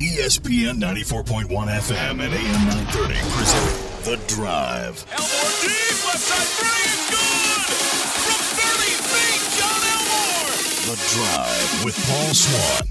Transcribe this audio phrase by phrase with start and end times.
[0.00, 5.06] ESPN 94.1 FM and AM 930 present The Drive.
[5.12, 7.62] Elmore deep, left side three is good!
[8.26, 10.50] From 30 feet, John Elmore!
[10.90, 12.84] The Drive with Paul Swann.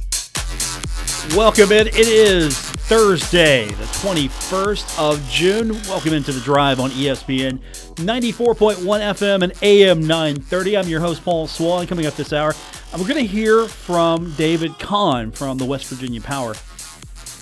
[1.38, 1.88] Welcome in.
[1.88, 5.74] It is Thursday, the 21st of June.
[5.90, 7.60] Welcome into the drive on ESPN
[7.96, 10.78] 94.1 FM and AM 930.
[10.78, 11.86] I'm your host, Paul Swann.
[11.86, 12.54] Coming up this hour,
[12.94, 16.56] and we're going to hear from David Kahn from the West Virginia Power.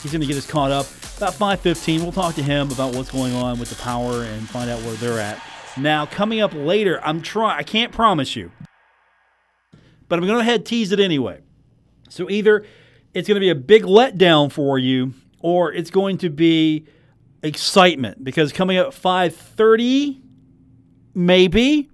[0.01, 2.01] He's going to get us caught up about 5:15.
[2.01, 4.95] We'll talk to him about what's going on with the Power and find out where
[4.95, 5.41] they're at.
[5.77, 7.59] Now, coming up later, I'm trying.
[7.59, 8.51] I can't promise you,
[10.09, 11.41] but I'm going to ahead tease it anyway.
[12.09, 12.65] So either
[13.13, 16.85] it's going to be a big letdown for you or it's going to be
[17.43, 20.21] excitement because coming up 5:30
[21.13, 21.89] maybe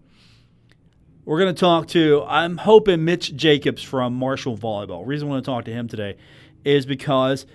[1.26, 5.06] we're going to talk to I'm hoping Mitch Jacobs from Marshall Volleyball.
[5.06, 6.18] reason I want to talk to him today
[6.64, 7.46] is because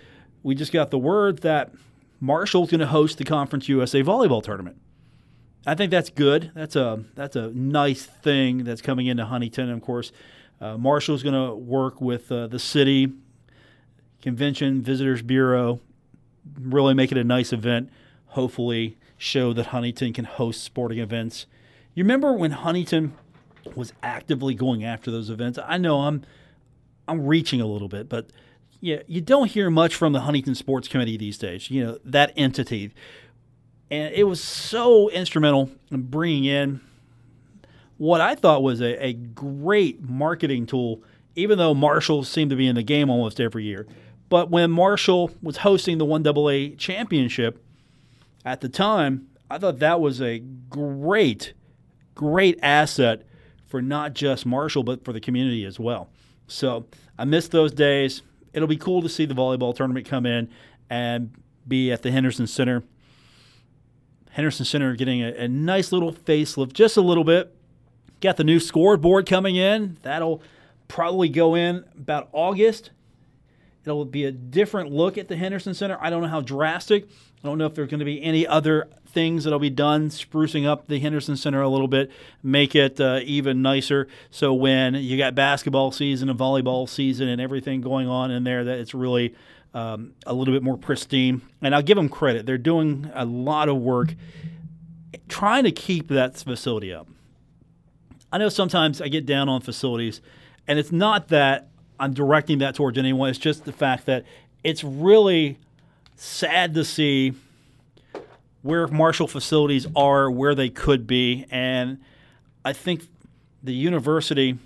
[0.43, 1.73] we just got the word that
[2.21, 4.77] Marshall's going to host the Conference USA Volleyball Tournament.
[5.67, 6.51] I think that's good.
[6.55, 9.71] That's a that's a nice thing that's coming into Huntington.
[9.71, 10.13] Of course,
[10.61, 13.13] uh, Marshall's going to work with uh, the city
[14.21, 15.81] convention visitors bureau,
[16.61, 17.91] really make it a nice event.
[18.29, 21.47] Hopefully, show that Huntington can host sporting events.
[21.95, 23.15] You remember when Huntington
[23.77, 25.59] was actively going after those events?
[25.65, 26.25] I know I'm
[27.07, 28.31] I'm reaching a little bit, but
[28.83, 31.71] yeah, you don't hear much from the Huntington Sports Committee these days.
[31.71, 32.93] You know that entity,
[33.93, 36.81] and it was so instrumental in bringing in
[37.97, 41.01] what I thought was a, a great marketing tool.
[41.37, 43.87] Even though Marshall seemed to be in the game almost every year,
[44.29, 47.65] but when Marshall was hosting the 1AA championship
[48.45, 51.53] at the time, I thought that was a great,
[52.17, 53.23] great asset
[53.65, 56.11] for not just Marshall, but for the community as well.
[56.49, 58.23] So I miss those days.
[58.53, 60.49] It'll be cool to see the volleyball tournament come in
[60.91, 61.33] and
[61.67, 62.83] be at the Henderson Center.
[64.31, 67.55] Henderson Center getting a, a nice little facelift, just a little bit.
[68.21, 69.99] Got the new scoreboard coming in.
[70.03, 70.43] That'll
[70.89, 72.91] probably go in about August.
[73.85, 75.99] It'll be a different look at the Henderson Center.
[76.01, 77.09] I don't know how drastic.
[77.43, 80.67] I don't know if there's going to be any other things that'll be done, sprucing
[80.67, 82.11] up the Henderson Center a little bit,
[82.43, 84.07] make it uh, even nicer.
[84.31, 88.63] So when you got basketball season and volleyball season and everything going on in there,
[88.65, 89.35] that it's really
[89.75, 91.43] um, a little bit more pristine.
[91.61, 94.15] And I'll give them credit; they're doing a lot of work
[95.29, 97.09] trying to keep that facility up.
[98.31, 100.21] I know sometimes I get down on facilities,
[100.67, 103.29] and it's not that I'm directing that towards anyone.
[103.31, 104.25] It's just the fact that
[104.65, 105.59] it's really
[106.23, 107.35] sad to see
[108.63, 111.99] where Marshall facilities are, where they could be, and
[112.65, 113.09] I think
[113.63, 114.57] the university,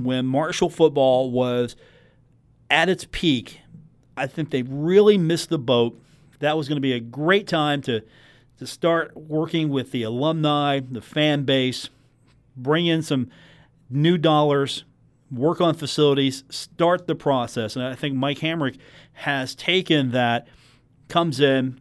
[0.00, 1.76] when Marshall football was
[2.70, 3.60] at its peak,
[4.16, 6.00] I think they really missed the boat.
[6.38, 8.02] That was going to be a great time to
[8.58, 11.90] to start working with the alumni, the fan base,
[12.56, 13.28] bring in some
[13.90, 14.84] new dollars,
[15.32, 17.74] work on facilities, start the process.
[17.74, 18.78] And I think Mike Hamrick
[19.14, 20.46] has taken that,
[21.08, 21.80] comes in,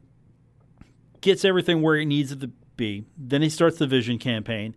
[1.22, 3.06] gets everything where it needs it to be.
[3.18, 4.76] Then he starts the vision campaign,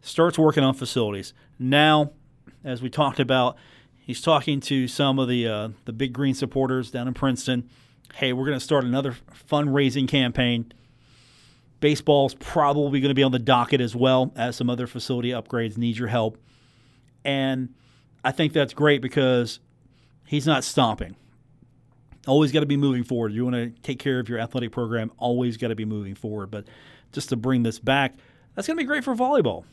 [0.00, 1.34] starts working on facilities.
[1.58, 2.12] Now,
[2.64, 3.56] as we talked about,
[3.98, 7.68] he's talking to some of the uh, the big green supporters down in Princeton.
[8.14, 9.16] Hey, we're going to start another
[9.48, 10.72] fundraising campaign.
[11.80, 15.78] Baseball's probably going to be on the docket as well as some other facility upgrades
[15.78, 16.36] need your help.
[17.24, 17.74] And
[18.24, 19.60] I think that's great because
[20.26, 21.16] he's not stopping.
[22.26, 23.32] Always got to be moving forward.
[23.32, 26.50] You want to take care of your athletic program, always got to be moving forward.
[26.50, 26.66] But
[27.12, 28.14] just to bring this back,
[28.54, 29.64] that's going to be great for volleyball.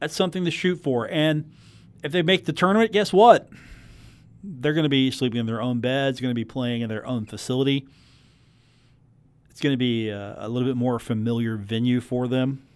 [0.00, 1.08] That's something to shoot for.
[1.08, 1.52] And
[2.02, 3.48] if they make the tournament, guess what?
[4.42, 7.06] They're going to be sleeping in their own beds, going to be playing in their
[7.06, 7.86] own facility.
[9.50, 12.66] It's going to be a, a little bit more familiar venue for them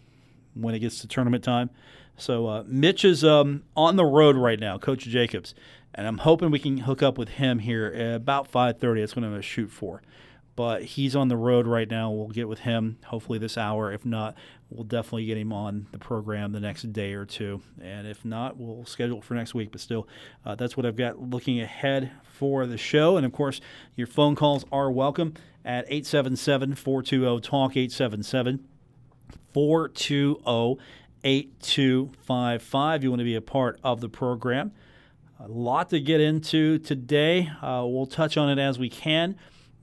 [0.54, 1.70] when it gets to tournament time.
[2.16, 5.54] So uh, Mitch is um, on the road right now, Coach Jacobs,
[5.98, 9.00] and I'm hoping we can hook up with him here at about 5:30.
[9.00, 10.00] That's what I'm going to shoot for.
[10.54, 12.12] But he's on the road right now.
[12.12, 13.92] We'll get with him hopefully this hour.
[13.92, 14.36] If not,
[14.70, 17.62] we'll definitely get him on the program the next day or two.
[17.82, 19.72] And if not, we'll schedule it for next week.
[19.72, 20.06] But still,
[20.46, 23.16] uh, that's what I've got looking ahead for the show.
[23.16, 23.60] And of course,
[23.96, 25.34] your phone calls are welcome
[25.64, 28.64] at 877 420 TALK 877
[29.52, 30.78] 420
[31.24, 33.02] 8255.
[33.02, 34.72] You want to be a part of the program.
[35.40, 37.48] A lot to get into today.
[37.62, 39.36] Uh, we'll touch on it as we can.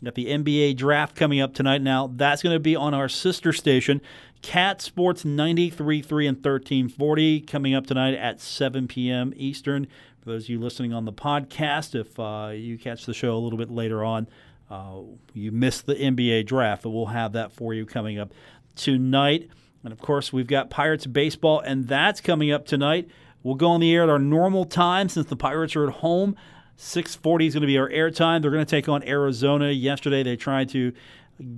[0.04, 1.82] Got the NBA draft coming up tonight.
[1.82, 4.02] Now, that's going to be on our sister station,
[4.42, 9.34] Cat Sports 93.3 and 1340, coming up tonight at 7 p.m.
[9.38, 9.88] Eastern.
[10.20, 13.40] For those of you listening on the podcast, if uh, you catch the show a
[13.40, 14.28] little bit later on,
[14.70, 14.98] uh,
[15.34, 18.34] you missed the NBA draft, but we'll have that for you coming up
[18.76, 19.50] tonight.
[19.86, 23.08] And of course, we've got Pirates baseball, and that's coming up tonight.
[23.46, 26.36] We'll go on the air at our normal time since the Pirates are at home.
[26.78, 28.42] 6:40 is going to be our air time.
[28.42, 29.70] They're going to take on Arizona.
[29.70, 30.94] Yesterday, they tried to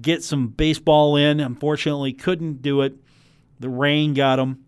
[0.02, 1.40] get some baseball in.
[1.40, 2.96] Unfortunately, couldn't do it.
[3.62, 4.66] The rain got them.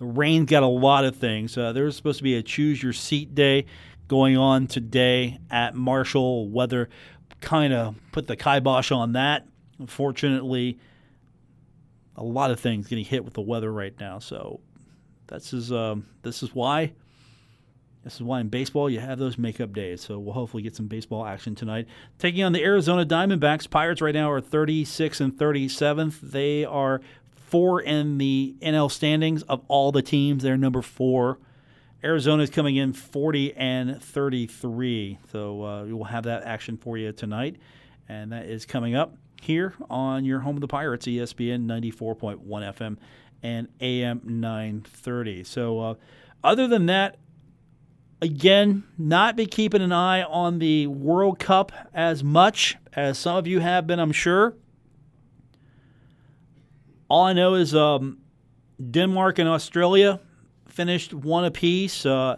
[0.00, 1.56] The rain's got a lot of things.
[1.56, 3.66] Uh, there's supposed to be a choose your seat day
[4.08, 6.48] going on today at Marshall.
[6.48, 6.88] Weather
[7.40, 9.46] kind of put the kibosh on that.
[9.78, 10.80] Unfortunately,
[12.16, 14.18] a lot of things getting hit with the weather right now.
[14.18, 14.62] So
[15.28, 16.92] this is um, this is why
[18.06, 20.00] this is why in baseball you have those makeup days.
[20.00, 21.88] So we'll hopefully get some baseball action tonight.
[22.20, 26.20] Taking on the Arizona Diamondbacks, Pirates right now are 36 and 37th.
[26.20, 27.00] They are
[27.34, 30.44] four in the NL standings of all the teams.
[30.44, 31.40] They're number four.
[32.04, 35.18] Arizona is coming in 40 and 33.
[35.32, 37.56] So uh, we will have that action for you tonight,
[38.08, 42.98] and that is coming up here on your home of the Pirates, ESPN 94.1 FM
[43.42, 45.44] and AM 930.
[45.44, 45.94] So, uh,
[46.42, 47.18] other than that,
[48.20, 53.46] again, not be keeping an eye on the World Cup as much as some of
[53.46, 54.54] you have been, I'm sure.
[57.08, 58.18] All I know is um,
[58.90, 60.20] Denmark and Australia
[60.66, 62.04] finished one apiece.
[62.04, 62.36] Uh,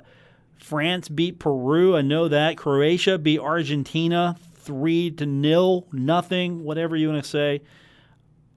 [0.58, 1.96] France beat Peru.
[1.96, 2.56] I know that.
[2.56, 4.36] Croatia beat Argentina
[4.68, 7.62] three to nil, nothing, whatever you want to say.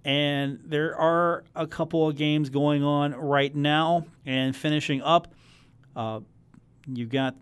[0.04, 4.06] And there are a couple of games going on right now.
[4.26, 5.34] And finishing up,
[5.96, 6.22] uh,
[6.88, 7.36] you've got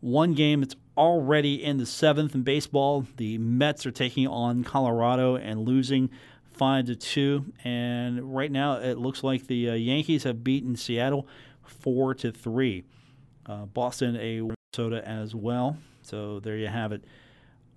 [0.00, 3.06] one game that's already in the seventh in baseball.
[3.16, 6.10] The Mets are taking on Colorado and losing
[6.52, 7.46] five to two.
[7.64, 11.26] And right now, it looks like the uh, Yankees have beaten Seattle
[11.62, 12.84] four to three.
[13.46, 14.42] Uh, Boston a
[14.74, 15.78] Minnesota as well.
[16.02, 17.04] So there you have it.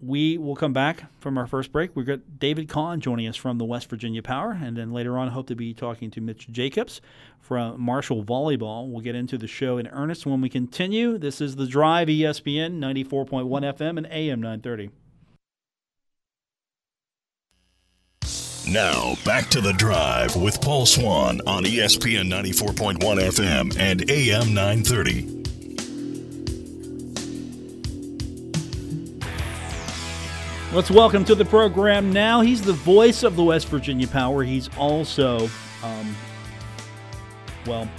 [0.04, 1.96] We will come back from our first break.
[1.96, 5.28] We've got David Kahn joining us from the West Virginia Power, and then later on,
[5.28, 7.02] hope to be talking to Mitch Jacobs
[7.40, 8.90] from Marshall Volleyball.
[8.90, 11.20] We'll get into the show in earnest when we continue.
[11.20, 14.90] This is the Drive ESPN 94.1 FM and AM 930.
[18.68, 25.41] Now, back to the drive with Paul Swann on ESPN 94.1 FM and AM 930.
[30.74, 32.40] Let's welcome to the program now.
[32.40, 34.42] He's the voice of the West Virginia Power.
[34.42, 35.50] He's also,
[35.84, 36.16] um,
[37.66, 37.90] well,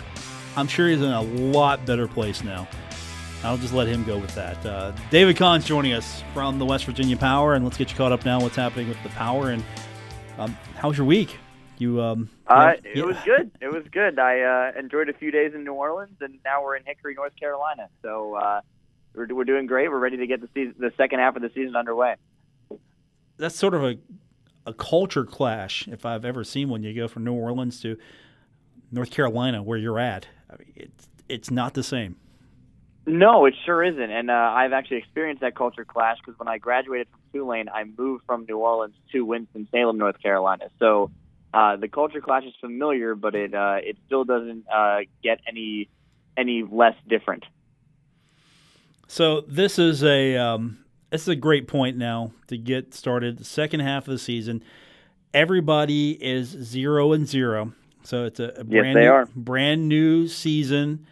[0.56, 2.66] I'm sure he's in a lot better place now.
[3.44, 4.64] I'll just let him go with that.
[4.64, 8.10] Uh, David Kahn's joining us from the West Virginia Power, and let's get you caught
[8.10, 8.40] up now.
[8.40, 9.62] What's happening with the Power and
[10.38, 11.36] um, how was your week?
[11.76, 13.04] You um, Uh, yeah, it yeah.
[13.04, 13.50] was good.
[13.60, 14.19] It was good.
[14.19, 17.36] I uh, enjoyed a few days in New Orleans, and now we're in Hickory, North
[17.38, 17.88] Carolina.
[18.00, 18.60] So uh,
[19.14, 19.90] we're we're doing great.
[19.90, 22.14] We're ready to get the season, the second half of the season underway.
[23.43, 23.99] That's sort of a
[24.65, 26.85] a culture clash if I've ever seen one.
[26.85, 27.99] You go from New Orleans to
[28.93, 30.29] North Carolina, where you're at.
[30.49, 32.15] I mean, it's it's not the same.
[33.05, 34.11] No, it sure isn't.
[34.11, 37.83] And uh, I've actually experienced that culture clash because when I graduated from Tulane, I
[37.99, 40.69] moved from New Orleans to Winston Salem, North Carolina.
[40.79, 41.11] So
[41.53, 45.89] uh, the culture clash is familiar, but it uh, it still doesn't uh, get any
[46.37, 47.44] any less different.
[49.09, 50.81] So this is a um,
[51.12, 53.39] this is a great point now to get started.
[53.39, 54.65] The second half of the season,
[55.34, 57.75] everybody is zero and zero.
[58.03, 61.06] So it's a, a Yes, brand they new, brand new season.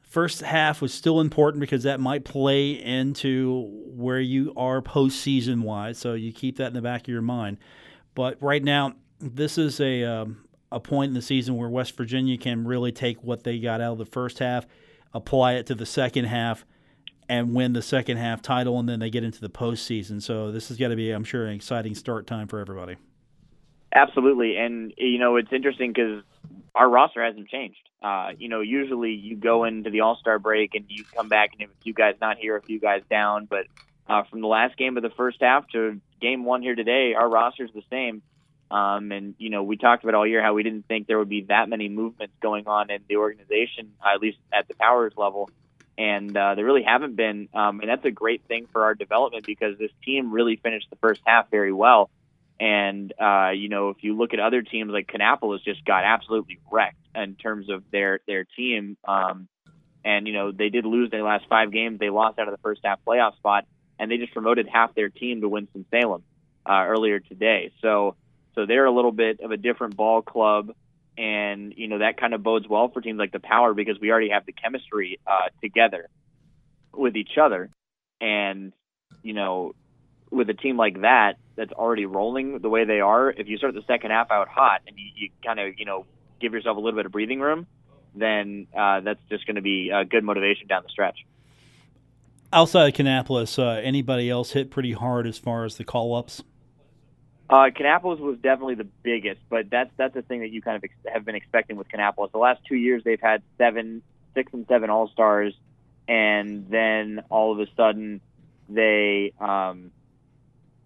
[0.00, 5.98] First half was still important because that might play into where you are postseason wise.
[5.98, 7.58] So you keep that in the back of your mind.
[8.14, 12.38] But right now, this is a um, a point in the season where West Virginia
[12.38, 14.66] can really take what they got out of the first half,
[15.12, 16.64] apply it to the second half,
[17.28, 20.22] and win the second half title, and then they get into the postseason.
[20.22, 22.96] So this has got to be, I'm sure, an exciting start time for everybody.
[23.94, 26.22] Absolutely, and you know it's interesting because
[26.74, 27.88] our roster hasn't changed.
[28.02, 31.50] Uh, you know, usually you go into the All Star break and you come back
[31.52, 33.46] and if a few guys not here, a few guys down.
[33.46, 33.66] But
[34.08, 37.28] uh, from the last game of the first half to game one here today, our
[37.28, 38.22] roster's the same.
[38.70, 41.28] Um, and you know, we talked about all year how we didn't think there would
[41.28, 45.48] be that many movements going on in the organization, at least at the Powers level.
[45.96, 49.46] And uh, there really haven't been, um, and that's a great thing for our development
[49.46, 52.10] because this team really finished the first half very well.
[52.58, 56.58] And uh, you know, if you look at other teams like Kannapolis, just got absolutely
[56.70, 58.96] wrecked in terms of their their team.
[59.06, 59.48] Um,
[60.04, 61.98] and you know, they did lose their last five games.
[61.98, 63.66] They lost out of the first half playoff spot,
[63.98, 66.22] and they just promoted half their team to Winston Salem
[66.68, 67.72] uh, earlier today.
[67.80, 68.16] So,
[68.54, 70.74] so they're a little bit of a different ball club,
[71.16, 74.10] and you know that kind of bodes well for teams like the Power because we
[74.10, 76.08] already have the chemistry uh, together
[76.92, 77.70] with each other,
[78.20, 78.72] and
[79.22, 79.74] you know
[80.30, 83.74] with a team like that that's already rolling the way they are, if you start
[83.74, 86.06] the second half out hot and you, you kind of you know
[86.40, 87.66] give yourself a little bit of breathing room,
[88.14, 91.18] then uh, that's just going to be a good motivation down the stretch.
[92.52, 96.42] Outside of Kannapolis, uh, anybody else hit pretty hard as far as the call ups?
[97.48, 100.84] Uh, Kannapolis was definitely the biggest, but that's that's the thing that you kind of
[100.84, 102.32] ex- have been expecting with Kannapolis.
[102.32, 104.02] The last two years, they've had seven,
[104.34, 105.54] six, and seven All Stars,
[106.08, 108.22] and then all of a sudden,
[108.68, 109.90] they, um,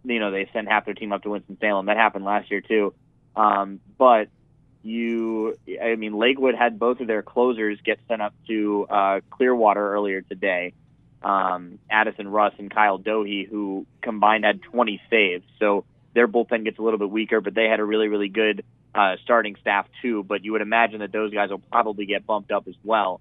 [0.04, 1.86] you know, they send half their team up to Winston Salem.
[1.86, 2.92] That happened last year too.
[3.36, 4.28] Um, but
[4.82, 9.92] you, I mean, Lakewood had both of their closers get sent up to uh, Clearwater
[9.94, 10.72] earlier today.
[11.22, 15.44] Um, Addison Russ and Kyle Dohy, who combined had 20 saves.
[15.58, 15.84] So
[16.18, 19.14] their bullpen gets a little bit weaker, but they had a really, really good uh,
[19.22, 20.25] starting staff too.
[20.25, 23.20] But you would imagine that those guys will probably get bumped up as well.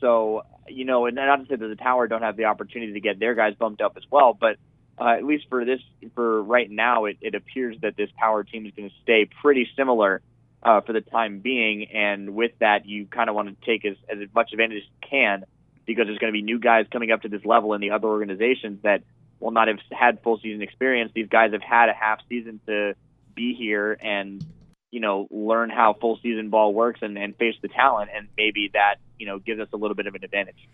[0.00, 3.00] So, you know, and not to say that the Tower don't have the opportunity to
[3.00, 4.56] get their guys bumped up as well, but
[4.98, 5.80] uh, at least for this,
[6.14, 9.68] for right now, it, it appears that this Power team is going to stay pretty
[9.76, 10.22] similar
[10.62, 11.84] uh, for the time being.
[11.92, 15.08] And with that, you kind of want to take as, as much advantage as you
[15.10, 15.44] can
[15.84, 18.08] because there's going to be new guys coming up to this level in the other
[18.08, 19.02] organizations that
[19.40, 21.12] will not have had full season experience.
[21.14, 22.94] These guys have had a half season to
[23.34, 24.44] be here and
[24.90, 28.70] you know learn how full season ball works and, and face the talent, and maybe
[28.74, 30.68] that you know gives us a little bit of an advantage.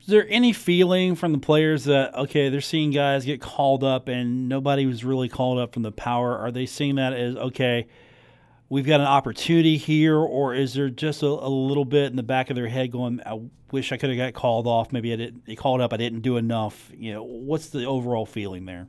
[0.00, 4.08] Is there any feeling from the players that okay, they're seeing guys get called up
[4.08, 6.36] and nobody was really called up from the power?
[6.36, 7.86] Are they seeing that as okay?
[8.68, 12.24] We've got an opportunity here, or is there just a, a little bit in the
[12.24, 14.92] back of their head going, "I wish I could have got called off.
[14.92, 15.46] Maybe I didn't.
[15.46, 15.92] They called up.
[15.92, 18.88] I didn't do enough." You know, what's the overall feeling there?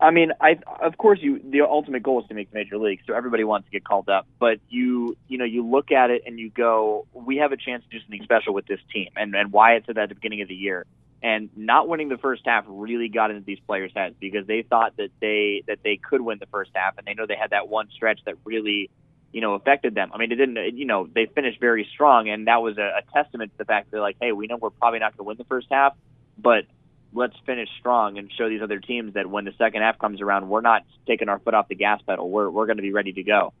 [0.00, 3.14] I mean, I of course you the ultimate goal is to make major league, so
[3.14, 4.26] everybody wants to get called up.
[4.38, 7.82] But you you know you look at it and you go, we have a chance
[7.84, 10.42] to do something special with this team, and and Wyatt said that at the beginning
[10.42, 10.86] of the year.
[11.22, 14.96] And not winning the first half really got into these players' heads because they thought
[14.98, 17.68] that they that they could win the first half, and they know they had that
[17.68, 18.90] one stretch that really
[19.32, 20.10] you know affected them.
[20.12, 23.02] I mean, it didn't you know they finished very strong, and that was a, a
[23.12, 25.36] testament to the fact that like, hey, we know we're probably not going to win
[25.36, 25.94] the first half,
[26.38, 26.64] but
[27.12, 30.48] let's finish strong and show these other teams that when the second half comes around,
[30.48, 32.30] we're not taking our foot off the gas pedal.
[32.30, 33.52] We're we're going to be ready to go.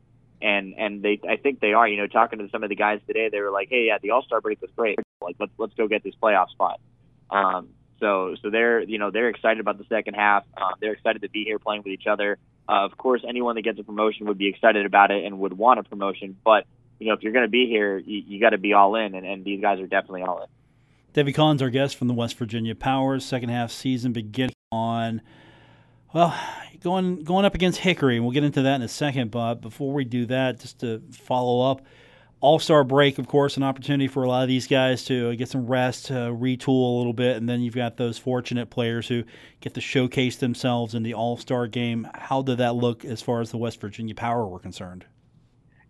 [0.42, 1.88] And and they I think they are.
[1.88, 4.10] You know, talking to some of the guys today, they were like, hey, yeah, the
[4.10, 4.98] All Star break was great.
[5.20, 6.80] Like let's let's go get this playoff spot.
[7.30, 7.70] Um,
[8.00, 10.44] so so they're you know they're excited about the second half.
[10.56, 12.38] Um, they're excited to be here playing with each other.
[12.68, 15.52] Uh, of course, anyone that gets a promotion would be excited about it and would
[15.52, 16.36] want a promotion.
[16.44, 16.66] But
[16.98, 19.14] you know, if you're going to be here, you, you got to be all in,
[19.14, 20.48] and, and these guys are definitely all in.
[21.12, 23.24] David Collins, our guest from the West Virginia Powers.
[23.24, 25.22] Second half season beginning on,
[26.12, 26.38] well,
[26.82, 28.20] going going up against Hickory.
[28.20, 29.30] We'll get into that in a second.
[29.30, 31.82] But before we do that, just to follow up,
[32.40, 35.48] All Star break, of course, an opportunity for a lot of these guys to get
[35.48, 39.24] some rest, uh, retool a little bit, and then you've got those fortunate players who
[39.60, 42.06] get to showcase themselves in the All Star game.
[42.14, 45.06] How did that look as far as the West Virginia Power were concerned?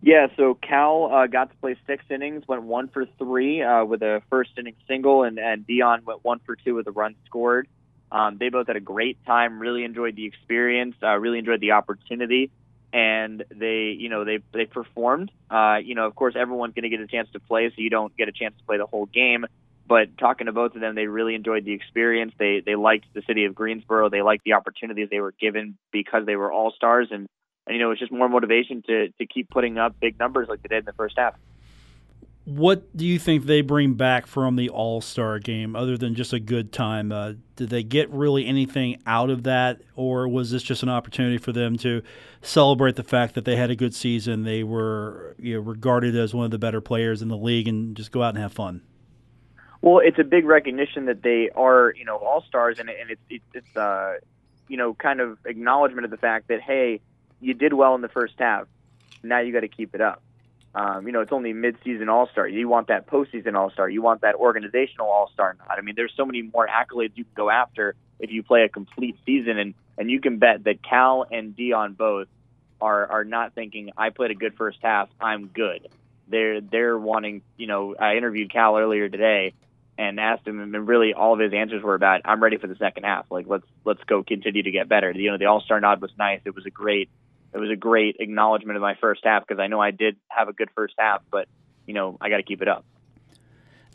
[0.01, 4.01] Yeah, so Cal uh, got to play six innings, went one for three uh, with
[4.01, 7.67] a first inning single, and, and Dion went one for two with a run scored.
[8.11, 11.71] Um, they both had a great time, really enjoyed the experience, uh, really enjoyed the
[11.71, 12.51] opportunity,
[12.93, 15.31] and they, you know, they they performed.
[15.49, 17.89] Uh, you know, of course, everyone's going to get a chance to play, so you
[17.89, 19.45] don't get a chance to play the whole game.
[19.87, 22.33] But talking to both of them, they really enjoyed the experience.
[22.37, 24.09] They they liked the city of Greensboro.
[24.09, 27.27] They liked the opportunities they were given because they were all stars, and
[27.65, 30.61] and you know it's just more motivation to to keep putting up big numbers like
[30.61, 31.35] they did in the first half.
[32.47, 36.31] What do you think they bring back from the All Star game, other than just
[36.31, 37.11] a good time?
[37.11, 41.37] Uh, did they get really anything out of that, or was this just an opportunity
[41.39, 42.01] for them to
[42.41, 44.45] celebrate the fact that they had a good season?
[44.45, 47.97] They were you know, regarded as one of the better players in the league, and
[47.97, 48.81] just go out and have fun.
[49.81, 53.43] Well, it's a big recognition that they are, you know, all stars, and, and it's
[53.53, 54.19] it's, uh,
[54.69, 57.01] you know, kind of acknowledgement of the fact that hey,
[57.41, 58.69] you did well in the first half.
[59.21, 60.23] Now you got to keep it up.
[60.77, 62.47] Um, you know, it's only mid-season All-Star.
[62.47, 63.89] You want that postseason All-Star.
[63.89, 65.55] You want that organizational All-Star.
[65.57, 65.79] Not.
[65.79, 68.69] I mean, there's so many more accolades you can go after if you play a
[68.69, 72.27] complete season, and and you can bet that Cal and Dion both
[72.79, 75.09] are are not thinking I played a good first half.
[75.19, 75.87] I'm good.
[76.27, 77.41] They're they're wanting.
[77.57, 79.53] You know, I interviewed Cal earlier today
[79.97, 82.75] and asked him, and really all of his answers were about I'm ready for the
[82.75, 83.25] second half.
[83.31, 85.09] Like let's let's go continue to get better.
[85.09, 86.41] You know, the All-Star nod was nice.
[86.45, 87.09] It was a great
[87.53, 90.49] it was a great acknowledgement of my first half because I know I did have
[90.49, 91.47] a good first half, but
[91.85, 92.85] you know I got to keep it up.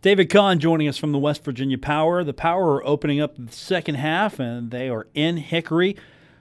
[0.01, 2.25] David Kahn joining us from the West Virginia Power.
[2.25, 5.97] The Power are opening up the second half, and they are in Hickory.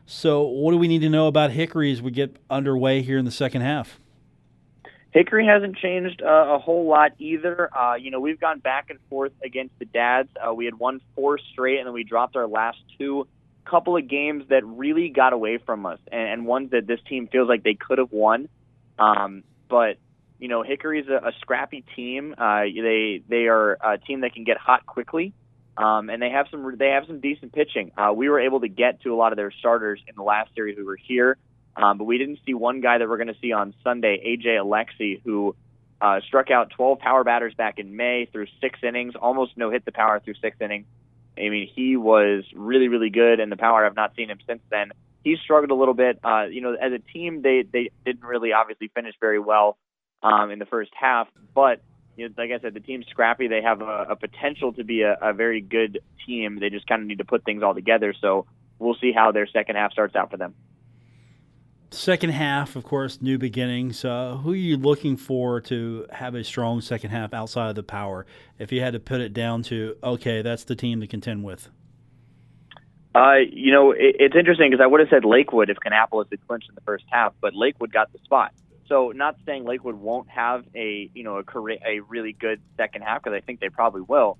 [0.07, 3.25] So, what do we need to know about Hickory as we get underway here in
[3.25, 3.99] the second half?
[5.11, 7.69] Hickory hasn't changed uh, a whole lot either.
[7.77, 10.29] Uh, you know, we've gone back and forth against the Dads.
[10.35, 13.27] Uh, we had won four straight, and then we dropped our last two
[13.65, 17.27] couple of games that really got away from us, and, and ones that this team
[17.27, 18.49] feels like they could have won.
[18.99, 19.97] Um, but
[20.39, 22.33] you know, Hickory's a, a scrappy team.
[22.37, 25.33] Uh, they they are a team that can get hot quickly,
[25.77, 27.91] um, and they have some they have some decent pitching.
[27.97, 30.53] Uh, we were able to get to a lot of their starters in the last
[30.55, 31.37] series we were here,
[31.75, 34.57] um, but we didn't see one guy that we're going to see on Sunday, AJ
[34.57, 35.55] Alexy, who
[36.01, 39.85] uh, struck out 12 power batters back in May through six innings, almost no hit
[39.85, 40.87] the power through six innings.
[41.37, 44.61] I mean, he was really, really good, and the power I've not seen him since
[44.69, 44.91] then.
[45.23, 46.19] He struggled a little bit.
[46.23, 49.77] Uh, you know, as a team, they they didn't really obviously finish very well
[50.23, 51.81] um, in the first half, but
[52.17, 53.47] you know, like I said, the team's scrappy.
[53.47, 56.59] They have a, a potential to be a, a very good team.
[56.59, 58.13] They just kind of need to put things all together.
[58.19, 58.45] So
[58.79, 60.53] we'll see how their second half starts out for them.
[61.93, 64.05] Second half, of course, new beginnings.
[64.05, 67.83] Uh, who are you looking for to have a strong second half outside of the
[67.83, 68.25] power?
[68.57, 71.67] If you had to put it down to, okay, that's the team to contend with.
[73.13, 76.47] Uh, you know, it, it's interesting because I would have said Lakewood if Kannapolis had
[76.47, 78.53] clinched in the first half, but Lakewood got the spot.
[78.87, 83.01] So, not saying Lakewood won't have a you know a career, a really good second
[83.01, 84.37] half because I think they probably will,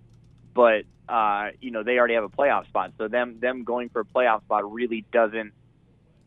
[0.54, 2.94] but uh, you know they already have a playoff spot.
[2.98, 5.52] So them them going for a playoff spot really doesn't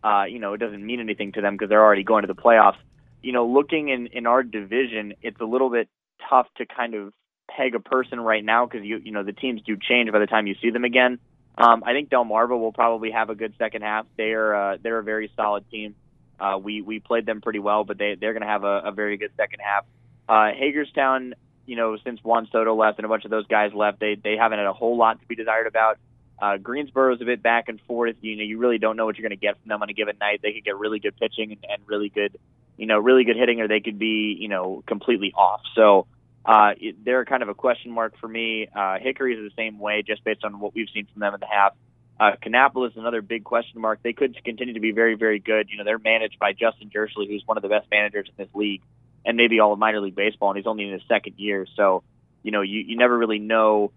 [0.05, 2.41] uh, you know, it doesn't mean anything to them because they're already going to the
[2.41, 2.77] playoffs.
[3.23, 5.89] You know, looking in in our division, it's a little bit
[6.29, 7.13] tough to kind of
[7.51, 10.27] peg a person right now because you you know the teams do change by the
[10.27, 11.19] time you see them again.
[11.57, 14.07] Um, I think Delmarva will probably have a good second half.
[14.17, 15.95] They are uh, they're a very solid team.
[16.39, 18.93] Uh, we we played them pretty well, but they they're going to have a, a
[18.93, 19.87] very good second half.
[20.29, 21.35] Uh, Hagerstown,
[21.65, 24.37] you know, since Juan Soto left and a bunch of those guys left, they they
[24.37, 25.99] haven't had a whole lot to be desired about.
[26.41, 28.17] Uh, is a bit back and forth.
[28.21, 29.93] You know, you really don't know what you're going to get from them on a
[29.93, 30.41] given night.
[30.43, 32.39] They could get really good pitching and, and really good,
[32.77, 35.63] you know, really good hitting, or they could be, you know, completely off.
[35.75, 36.07] So
[36.45, 36.75] uh,
[37.05, 38.69] they're kind of a question mark for me.
[38.75, 41.41] Uh, Hickory is the same way, just based on what we've seen from them in
[41.41, 41.75] the half.
[42.19, 44.01] Uh, Kannapolis is another big question mark.
[44.03, 45.69] They could continue to be very, very good.
[45.71, 48.55] You know, they're managed by Justin Jirschele, who's one of the best managers in this
[48.55, 48.83] league,
[49.25, 51.67] and maybe all of minor league baseball, and he's only in his second year.
[51.75, 52.03] So,
[52.43, 53.91] you know, you, you never really know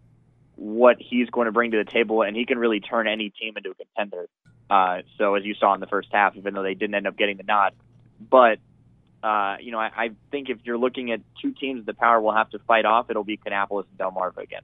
[0.57, 3.53] what he's going to bring to the table, and he can really turn any team
[3.55, 4.27] into a contender.
[4.69, 7.17] Uh, so as you saw in the first half, even though they didn't end up
[7.17, 7.73] getting the nod,
[8.19, 8.59] but
[9.23, 12.33] uh, you know, I, I think if you're looking at two teams the power will
[12.33, 14.61] have to fight off, it'll be Kannapolis and Delmarva again.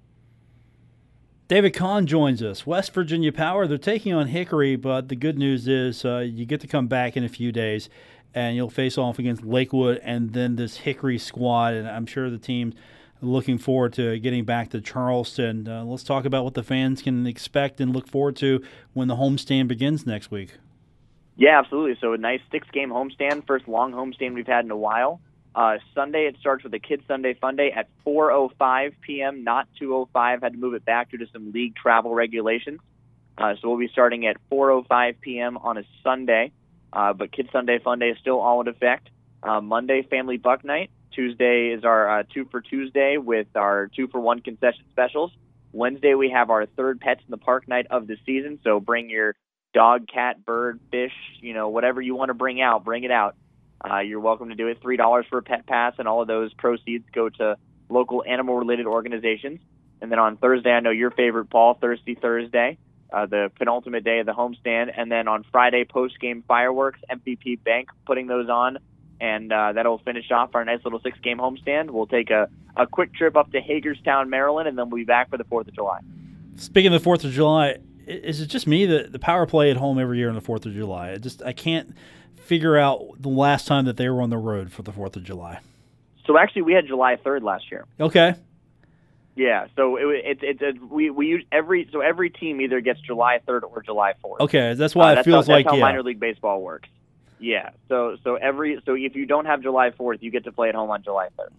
[1.48, 2.66] David Kahn joins us.
[2.66, 6.62] West Virginia Power, they're taking on Hickory, but the good news is uh, you get
[6.62, 7.90] to come back in a few days
[8.34, 11.74] and you'll face off against Lakewood and then this Hickory squad.
[11.74, 12.74] And I'm sure the team
[13.24, 15.68] looking forward to getting back to Charleston.
[15.68, 19.16] Uh, let's talk about what the fans can expect and look forward to when the
[19.16, 20.52] homestand begins next week.
[21.36, 21.98] Yeah, absolutely.
[22.00, 25.20] So a nice six-game homestand, first long homestand we've had in a while.
[25.56, 30.42] Uh, Sunday it starts with a Kids Sunday Fun Day at 4:05 p.m., not 2:05.
[30.42, 32.80] Had to move it back due to some league travel regulations.
[33.38, 35.58] Uh, so we'll be starting at 4:05 p.m.
[35.58, 36.52] on a Sunday.
[36.92, 39.10] Uh, but Kids Sunday Fun Day is still all in effect.
[39.42, 40.90] Uh, Monday Family Buck Night.
[41.14, 45.32] Tuesday is our uh, two for Tuesday with our two for one concession specials.
[45.72, 48.60] Wednesday we have our third pets in the park night of the season.
[48.64, 49.36] So bring your
[49.74, 53.36] dog, cat, bird, fish, you know, whatever you want to bring out, bring it out.
[53.84, 54.80] Uh, you're welcome to do it.
[54.82, 57.58] Three dollars for a pet pass, and all of those proceeds go to
[57.90, 59.60] local animal-related organizations.
[60.02, 62.78] And then on Thursday, I know your favorite, Paul, Thirsty Thursday,
[63.12, 64.92] uh, the penultimate day of the homestand.
[64.96, 68.78] And then on Friday, post-game fireworks, MVB Bank putting those on
[69.24, 71.92] and uh, that'll finish off our nice little six game homestand.
[71.92, 75.30] We'll take a, a quick trip up to Hagerstown, Maryland, and then we'll be back
[75.30, 76.02] for the 4th of July.
[76.58, 79.78] Speaking of the 4th of July, is it just me that the power play at
[79.78, 81.12] home every year on the 4th of July?
[81.12, 81.96] I just I can't
[82.36, 85.24] figure out the last time that they were on the road for the 4th of
[85.24, 85.62] July.
[86.28, 87.86] So actually, we had July 3rd last year.
[88.02, 88.36] Okay.
[89.36, 93.40] Yeah, so it, it, it, we we use every so every team either gets July
[93.48, 94.42] 3rd or July 4th.
[94.42, 95.86] Okay, that's why uh, it that's feels how, like that's how yeah.
[95.86, 96.90] minor league baseball works.
[97.44, 97.72] Yeah.
[97.90, 100.76] So so every so if you don't have July 4th, you get to play at
[100.76, 101.50] home on July 3rd.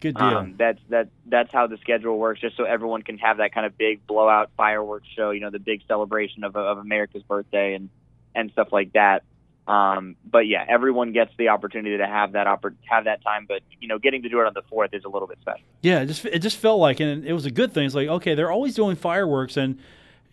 [0.00, 0.24] Good deal.
[0.24, 3.66] Um, that's that that's how the schedule works, just so everyone can have that kind
[3.66, 5.32] of big blowout fireworks show.
[5.32, 7.90] You know, the big celebration of of America's birthday and
[8.34, 9.24] and stuff like that.
[9.68, 13.44] Um, but yeah, everyone gets the opportunity to have that oppor- have that time.
[13.46, 15.64] But you know, getting to do it on the fourth is a little bit special.
[15.82, 17.84] Yeah, it just it just felt like, and it was a good thing.
[17.84, 19.78] It's like okay, they're always doing fireworks, and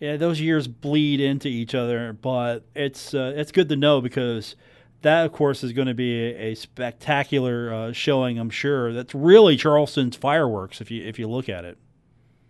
[0.00, 2.14] yeah, those years bleed into each other.
[2.14, 4.56] But it's uh, it's good to know because
[5.04, 8.38] that, of course, is going to be a, a spectacular uh, showing.
[8.38, 11.78] I'm sure that's really Charleston's fireworks if you if you look at it.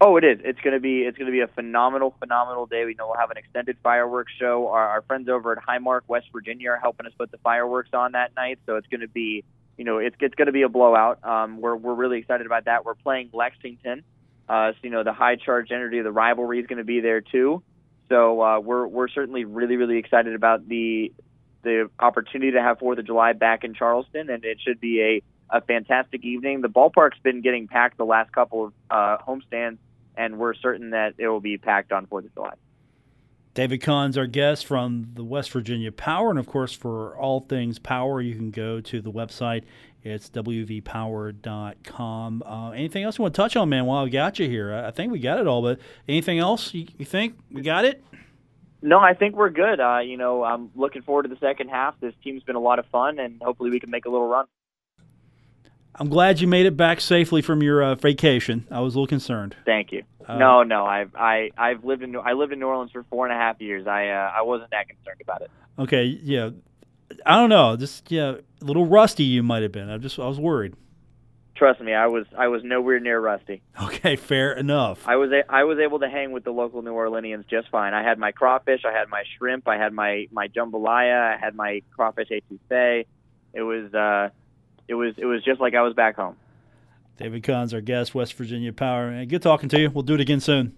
[0.01, 0.41] Oh, it is.
[0.45, 2.85] It's going to be it's going to be a phenomenal, phenomenal day.
[2.85, 4.69] We know we'll have an extended fireworks show.
[4.69, 8.13] Our, our friends over at Highmark, West Virginia, are helping us put the fireworks on
[8.13, 8.59] that night.
[8.67, 9.45] So it's going to be,
[9.77, 11.25] you know, it's it's going to be a blowout.
[11.25, 12.85] Um, we're we're really excited about that.
[12.85, 14.03] We're playing Lexington,
[14.49, 17.01] uh, so you know the high charge energy of the rivalry is going to be
[17.01, 17.63] there too.
[18.09, 21.13] So uh, we're we're certainly really really excited about the
[21.65, 25.23] the opportunity to have Fourth of July back in Charleston, and it should be a
[25.51, 26.63] a fantastic evening.
[26.63, 29.79] The ballpark's been getting packed the last couple of uh, homestands,
[30.17, 32.55] and we're certain that it will be packed on Fourth of July.
[33.55, 36.31] David Kahn's our guest from the West Virginia Power.
[36.31, 39.63] And of course, for all things power, you can go to the website.
[40.03, 40.83] It's wvpower.com.
[42.45, 44.75] Uh, anything else you want to touch on, man, while I got you here?
[44.75, 48.05] I think we got it all, but anything else you, you think we got it?
[48.85, 49.81] No, I think we're good.
[49.81, 51.99] Uh, you know, I'm looking forward to the second half.
[52.01, 54.45] This team's been a lot of fun, and hopefully we can make a little run.
[55.95, 58.67] I'm glad you made it back safely from your uh, vacation.
[58.71, 59.57] I was a little concerned.
[59.65, 60.03] Thank you.
[60.29, 63.27] Uh, no, no, I've I I've lived in I lived in New Orleans for four
[63.27, 63.87] and a half years.
[63.87, 65.51] I uh, I wasn't that concerned about it.
[65.79, 66.51] Okay, yeah,
[67.25, 69.89] I don't know, just yeah, a little rusty you might have been.
[69.89, 70.75] I just I was worried.
[71.57, 73.63] Trust me, I was I was nowhere near rusty.
[73.81, 75.07] Okay, fair enough.
[75.07, 77.95] I was a, I was able to hang with the local New Orleanians just fine.
[77.95, 81.55] I had my crawfish, I had my shrimp, I had my my jambalaya, I had
[81.55, 83.07] my crawfish etouffee.
[83.53, 84.31] It was uh,
[84.89, 86.37] it was it was just like I was back home.
[87.19, 89.25] David Kahn's our guest, West Virginia Power.
[89.25, 89.91] Good talking to you.
[89.91, 90.75] We'll do it again soon.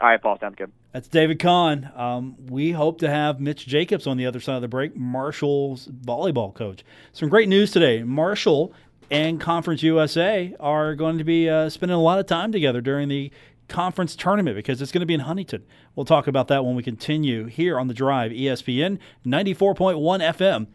[0.00, 0.38] All right, Paul.
[0.40, 0.72] Sounds good.
[0.92, 1.90] That's David Kahn.
[1.94, 5.86] Um, we hope to have Mitch Jacobs on the other side of the break, Marshall's
[5.86, 6.84] volleyball coach.
[7.12, 8.02] Some great news today.
[8.02, 8.72] Marshall
[9.10, 13.08] and Conference USA are going to be uh, spending a lot of time together during
[13.08, 13.30] the
[13.68, 15.64] conference tournament because it's going to be in Huntington.
[15.94, 20.66] We'll talk about that when we continue here on the drive, ESPN 94.1 FM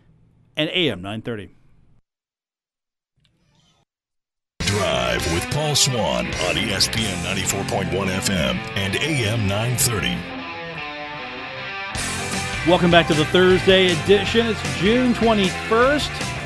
[0.57, 1.55] and AM 930.
[4.61, 10.17] Drive with Paul Swann on ESPN 94.1 FM and AM 930.
[12.69, 14.47] Welcome back to the Thursday edition.
[14.47, 16.38] It's June 21st.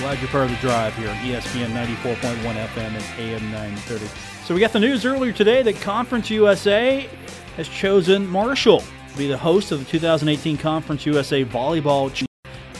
[0.00, 4.06] Glad you're part of the drive here on ESPN 94.1 FM and AM 930.
[4.44, 7.08] So we got the news earlier today that Conference USA
[7.56, 12.10] has chosen Marshall to be the host of the 2018 Conference USA Volleyball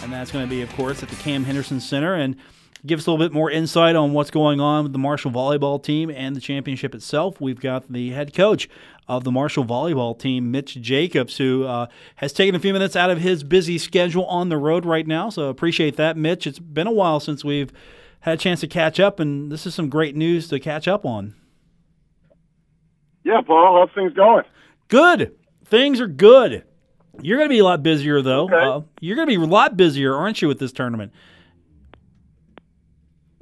[0.02, 2.14] and that's going to be, of course, at the Cam Henderson Center.
[2.14, 2.36] And
[2.86, 5.82] give us a little bit more insight on what's going on with the Marshall volleyball
[5.82, 7.40] team and the championship itself.
[7.40, 8.68] We've got the head coach
[9.08, 13.10] of the Marshall volleyball team, Mitch Jacobs, who uh, has taken a few minutes out
[13.10, 15.30] of his busy schedule on the road right now.
[15.30, 16.46] So appreciate that, Mitch.
[16.46, 17.72] It's been a while since we've
[18.20, 21.04] had a chance to catch up, and this is some great news to catch up
[21.04, 21.34] on.
[23.22, 24.44] Yeah, Paul, how's things going?
[24.88, 25.34] Good.
[25.64, 26.64] Things are good.
[27.20, 28.44] You're going to be a lot busier, though.
[28.44, 28.56] Okay.
[28.56, 31.12] Uh, you're going to be a lot busier, aren't you, with this tournament?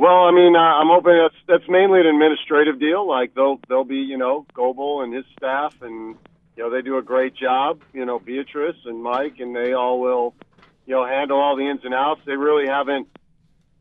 [0.02, 3.08] Well, I mean, uh, I'm hoping that's that's mainly an administrative deal.
[3.08, 6.16] Like they'll they'll be, you know, Goebel and his staff, and
[6.56, 7.82] you know they do a great job.
[7.92, 10.34] You know, Beatrice and Mike, and they all will,
[10.86, 12.20] you know, handle all the ins and outs.
[12.26, 13.06] They really haven't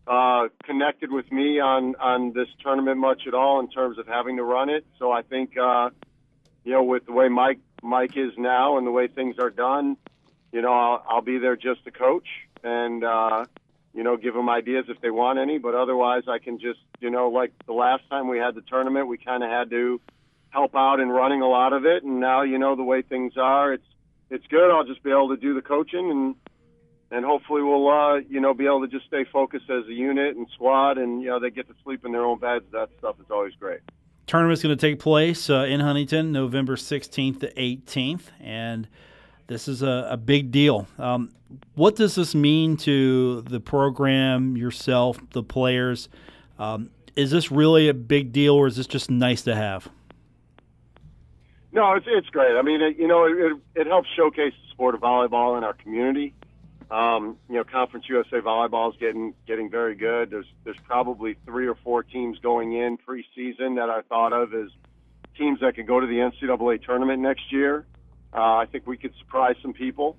[0.06, 4.38] uh, connected with me on on this tournament much at all in terms of having
[4.38, 4.86] to run it.
[5.00, 5.90] So I think, uh,
[6.64, 9.98] you know, with the way Mike Mike is now and the way things are done,
[10.52, 12.28] you know, I'll, I'll be there just to coach
[12.64, 13.04] and.
[13.04, 13.46] Uh,
[13.94, 15.58] you know, give them ideas if they want any.
[15.58, 19.08] But otherwise, I can just, you know, like the last time we had the tournament,
[19.08, 20.00] we kind of had to
[20.50, 22.04] help out in running a lot of it.
[22.04, 23.86] And now, you know, the way things are, it's
[24.30, 24.72] it's good.
[24.72, 26.36] I'll just be able to do the coaching and
[27.14, 30.38] and hopefully we'll, uh, you know, be able to just stay focused as a unit
[30.38, 30.98] and squad.
[30.98, 32.66] And you know, they get to sleep in their own beds.
[32.72, 33.82] That stuff is always great.
[34.28, 38.88] Tournament's going to take place uh, in Huntington, November 16th to 18th, and
[39.52, 40.88] this is a, a big deal.
[40.98, 41.30] Um,
[41.76, 46.08] what does this mean to the program, yourself, the players?
[46.58, 49.90] Um, is this really a big deal, or is this just nice to have?
[51.74, 52.56] No, it's it's great.
[52.56, 55.74] I mean, it, you know, it, it helps showcase the sport of volleyball in our
[55.74, 56.34] community.
[56.90, 60.30] Um, you know, Conference USA volleyball is getting getting very good.
[60.30, 64.70] There's there's probably three or four teams going in preseason that I thought of as
[65.38, 67.86] teams that could go to the NCAA tournament next year.
[68.34, 70.18] Uh, I think we could surprise some people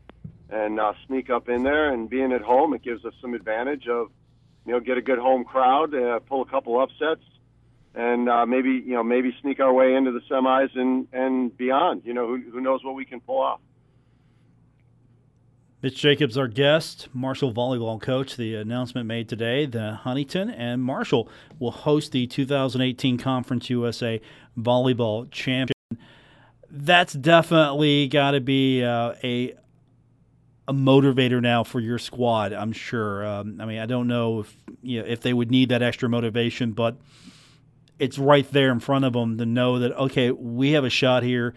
[0.51, 1.93] and uh, sneak up in there.
[1.93, 4.11] And being at home, it gives us some advantage of,
[4.67, 7.23] you know, get a good home crowd, uh, pull a couple upsets,
[7.95, 12.03] and uh, maybe you know maybe sneak our way into the semis and and beyond.
[12.05, 13.61] You know, who, who knows what we can pull off.
[15.83, 18.37] Mitch Jacobs, our guest, Marshall volleyball coach.
[18.37, 24.21] The announcement made today that Huntington and Marshall will host the 2018 Conference USA
[24.57, 25.72] Volleyball Champion.
[26.75, 29.55] That's definitely got to be uh, a
[30.67, 32.55] a motivator now for your squad.
[32.55, 33.27] I'm sure.
[33.27, 36.09] Um, I mean, I don't know if you know, if they would need that extra
[36.09, 36.97] motivation, but
[37.99, 41.23] it's right there in front of them to know that okay, we have a shot
[41.23, 41.55] here.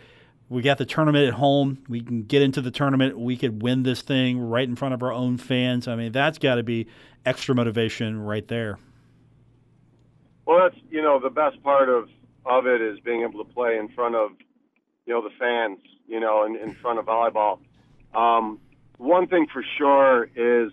[0.49, 1.83] We got the tournament at home.
[1.87, 3.17] We can get into the tournament.
[3.17, 5.87] We could win this thing right in front of our own fans.
[5.87, 6.87] I mean, that's got to be
[7.25, 8.77] extra motivation right there.
[10.45, 12.09] Well, that's you know the best part of
[12.45, 14.31] of it is being able to play in front of
[15.05, 17.59] you know the fans you know, in, in front of volleyball.
[18.13, 18.59] Um,
[18.97, 20.71] one thing for sure is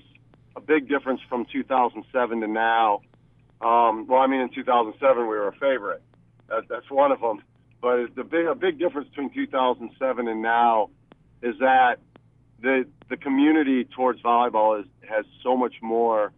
[0.56, 3.00] a big difference from 2007 to now.
[3.60, 6.02] Um, well, I mean, in 2007 we were a favorite.
[6.48, 7.42] That, that's one of them.
[7.80, 10.90] But the big a big difference between 2007 and now
[11.42, 11.96] is that
[12.60, 16.32] the the community towards volleyball is has so much more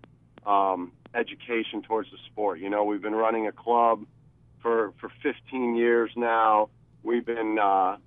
[0.47, 2.61] um, education towards the sport.
[2.61, 4.07] You know, we've been running a club
[4.63, 6.71] for for 15 years now.
[7.05, 7.99] We've been, uh,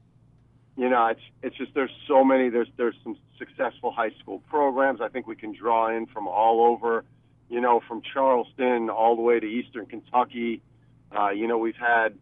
[0.76, 2.50] you know, it's it's just there's so many.
[2.50, 5.02] There's there's some successful high school programs.
[5.02, 7.06] I think we can draw in from all over.
[7.48, 10.62] You know, from Charleston all the way to Eastern Kentucky.
[11.16, 12.18] Uh, you know, we've had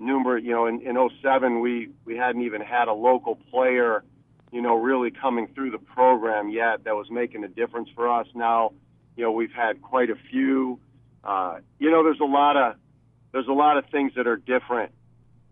[0.00, 0.44] numerous.
[0.44, 4.02] You know, in in 07 we we hadn't even had a local player.
[4.52, 8.26] You know, really coming through the program yet that was making a difference for us.
[8.34, 8.72] Now,
[9.16, 10.80] you know, we've had quite a few.
[11.22, 12.74] Uh, you know, there's a lot of
[13.32, 14.92] there's a lot of things that are different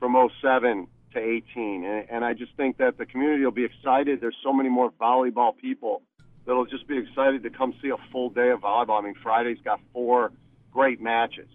[0.05, 4.21] from 07 to 18, and, and I just think that the community will be excited.
[4.21, 6.03] There's so many more volleyball people
[6.45, 9.01] that'll just be excited to come see a full day of volleyball.
[9.01, 10.31] I mean, Friday's got four
[10.71, 11.49] great matches.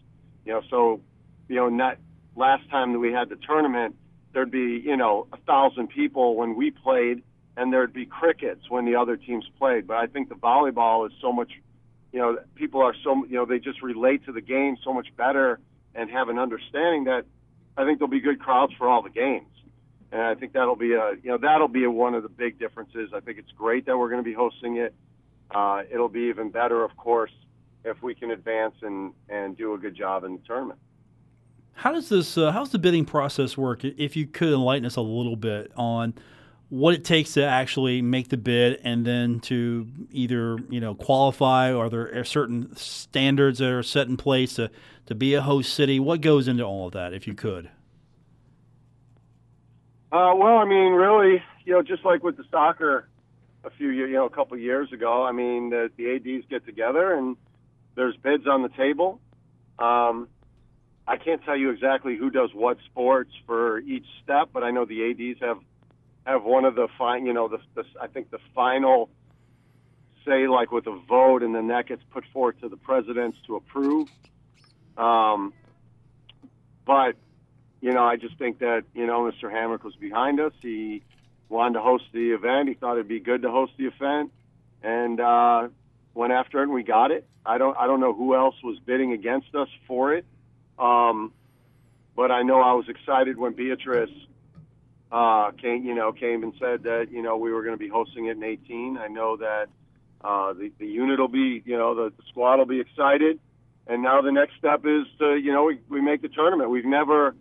[0.45, 1.01] You know, so
[1.47, 1.97] you know, not
[2.35, 3.95] last time that we had the tournament,
[4.33, 7.21] there'd be you know a thousand people when we played,
[7.55, 9.85] and there'd be crickets when the other teams played.
[9.85, 11.51] But I think the volleyball is so much,
[12.11, 15.09] you know, people are so you know they just relate to the game so much
[15.15, 15.59] better
[15.93, 17.25] and have an understanding that
[17.77, 19.47] I think there'll be good crowds for all the games.
[20.11, 22.57] And I think that'll be a you know that'll be a, one of the big
[22.59, 23.11] differences.
[23.13, 24.93] I think it's great that we're going to be hosting it.
[25.51, 27.31] Uh, it'll be even better, of course,
[27.85, 30.79] if we can advance and and do a good job in the tournament.
[31.73, 32.37] How does this?
[32.37, 33.85] Uh, how's the bidding process work?
[33.85, 36.15] If you could enlighten us a little bit on
[36.69, 41.73] what it takes to actually make the bid, and then to either you know qualify,
[41.73, 44.69] or there are certain standards that are set in place to
[45.07, 45.99] to be a host city.
[45.99, 47.69] What goes into all of that, if you could?
[50.11, 53.07] Uh, well, I mean, really, you know, just like with the soccer
[53.63, 55.23] a few you know, a couple years ago.
[55.23, 57.35] I mean, the, the ads get together and
[57.95, 59.19] there's bids on the table.
[59.77, 60.27] Um,
[61.07, 64.85] I can't tell you exactly who does what sports for each step, but I know
[64.85, 65.57] the ads have
[66.31, 69.09] have one of the fine, you know, the, the I think the final
[70.25, 73.55] say like with a vote, and then that gets put forward to the presidents to
[73.55, 74.07] approve.
[74.97, 75.53] Um,
[76.85, 77.15] but
[77.81, 79.51] you know, I just think that you know Mr.
[79.51, 80.53] Hamrick was behind us.
[80.61, 81.03] He
[81.47, 82.69] wanted to host the event.
[82.69, 84.31] He thought it'd be good to host the event,
[84.83, 85.69] and uh,
[86.13, 87.27] went after it, and we got it.
[87.45, 90.25] I don't I don't know who else was bidding against us for it,
[90.77, 91.31] um,
[92.15, 94.11] but I know I was excited when Beatrice
[95.11, 97.89] uh, came you know came and said that you know we were going to be
[97.89, 98.97] hosting it in 18.
[98.97, 99.67] I know that
[100.21, 103.39] uh, the the unit will be you know the, the squad will be excited,
[103.87, 106.69] and now the next step is to you know we, we make the tournament.
[106.69, 107.35] We've never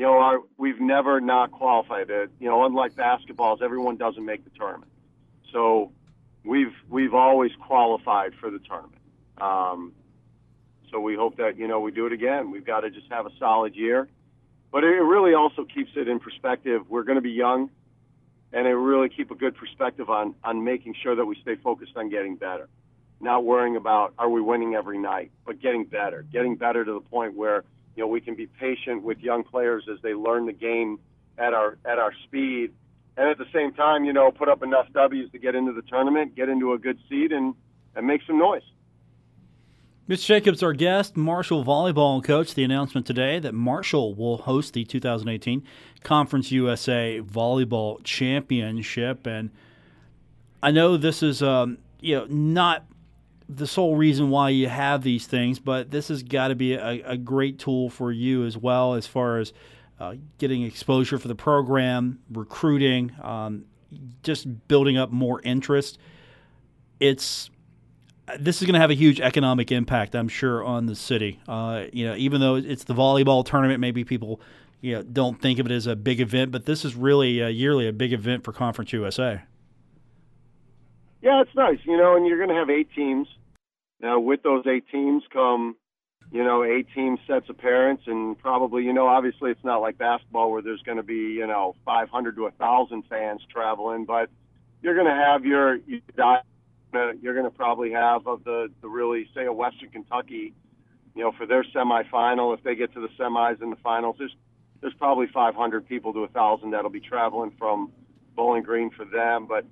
[0.00, 2.08] you know, our, we've never not qualified.
[2.08, 4.90] It, you know, unlike basketballs, everyone doesn't make the tournament.
[5.52, 5.92] So
[6.42, 9.02] we've we've always qualified for the tournament.
[9.38, 9.92] Um,
[10.90, 12.50] so we hope that you know we do it again.
[12.50, 14.08] We've got to just have a solid year,
[14.72, 16.82] but it really also keeps it in perspective.
[16.88, 17.70] We're going to be young,
[18.52, 21.96] and it really keep a good perspective on on making sure that we stay focused
[21.96, 22.68] on getting better,
[23.20, 27.00] not worrying about are we winning every night, but getting better, getting better to the
[27.00, 27.64] point where
[27.96, 30.98] you know, we can be patient with young players as they learn the game
[31.36, 32.72] at our at our speed,
[33.16, 35.82] and at the same time, you know, put up enough W's to get into the
[35.82, 37.54] tournament, get into a good seed, and
[37.94, 38.62] and make some noise.
[40.06, 42.54] Mitch Jacobs, our guest, Marshall volleyball coach.
[42.54, 45.62] The announcement today that Marshall will host the 2018
[46.02, 49.50] Conference USA Volleyball Championship, and
[50.62, 52.86] I know this is um, you know not
[53.48, 57.02] the sole reason why you have these things, but this has got to be a,
[57.04, 59.52] a, great tool for you as well as far as
[59.98, 63.64] uh, getting exposure for the program, recruiting, um,
[64.22, 65.98] just building up more interest.
[67.00, 67.50] It's
[68.38, 71.40] this is going to have a huge economic impact, I'm sure, on the city.
[71.48, 74.40] Uh, you know, even though it's the volleyball tournament, maybe people
[74.80, 77.88] you know don't think of it as a big event, but this is really yearly
[77.88, 79.42] a big event for Conference USA.
[81.22, 83.28] Yeah, it's nice, you know, and you're going to have eight teams
[84.00, 85.76] now, with those eight teams come,
[86.32, 89.98] you know, eight team sets of parents, and probably, you know, obviously it's not like
[89.98, 94.30] basketball where there's going to be, you know, 500 to 1,000 fans traveling, but
[94.82, 95.78] you're going to have your,
[96.92, 100.54] you're going to probably have of the, the really, say, a Western Kentucky,
[101.14, 104.34] you know, for their semifinal, if they get to the semis and the finals, there's,
[104.80, 107.92] there's probably 500 people to a 1,000 that'll be traveling from
[108.36, 109.46] Bowling Green for them.
[109.46, 109.64] But,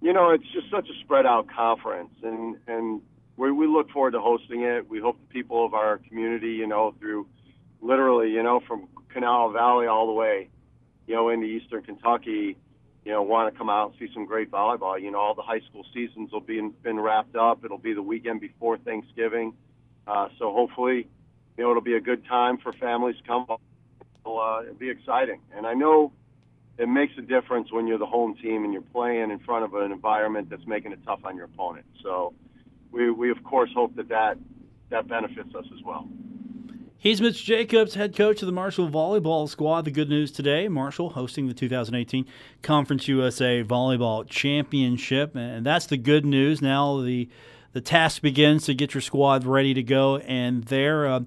[0.00, 2.14] you know, it's just such a spread out conference.
[2.22, 3.02] And, and
[3.36, 4.88] we, we look forward to hosting it.
[4.88, 7.26] We hope the people of our community, you know, through
[7.80, 10.48] literally, you know, from Kanawha Valley all the way,
[11.06, 12.56] you know, into Eastern Kentucky,
[13.04, 15.00] you know, want to come out and see some great volleyball.
[15.00, 17.64] You know, all the high school seasons will be in, been wrapped up.
[17.64, 19.54] It'll be the weekend before Thanksgiving,
[20.06, 21.08] uh, so hopefully,
[21.56, 23.46] you know, it'll be a good time for families to come.
[24.24, 26.12] It'll, uh, it'll be exciting, and I know
[26.78, 29.74] it makes a difference when you're the home team and you're playing in front of
[29.74, 31.86] an environment that's making it tough on your opponent.
[32.02, 32.34] So,
[32.92, 34.38] we we of course hope that that
[34.90, 36.08] that benefits us as well.
[37.02, 39.86] He's Mitch Jacobs, head coach of the Marshall Volleyball Squad.
[39.86, 42.26] The good news today Marshall hosting the 2018
[42.60, 45.34] Conference USA Volleyball Championship.
[45.34, 46.60] And that's the good news.
[46.60, 47.30] Now the,
[47.72, 50.18] the task begins to get your squad ready to go.
[50.18, 51.20] And there, uh,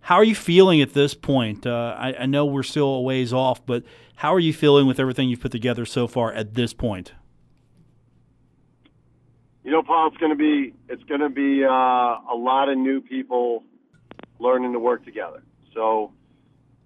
[0.00, 1.66] how are you feeling at this point?
[1.66, 3.84] Uh, I, I know we're still a ways off, but
[4.16, 7.12] how are you feeling with everything you've put together so far at this point?
[9.62, 12.78] You know, Paul, it's going to be it's going to be uh, a lot of
[12.78, 13.64] new people
[14.38, 15.42] learning to work together.
[15.74, 16.12] So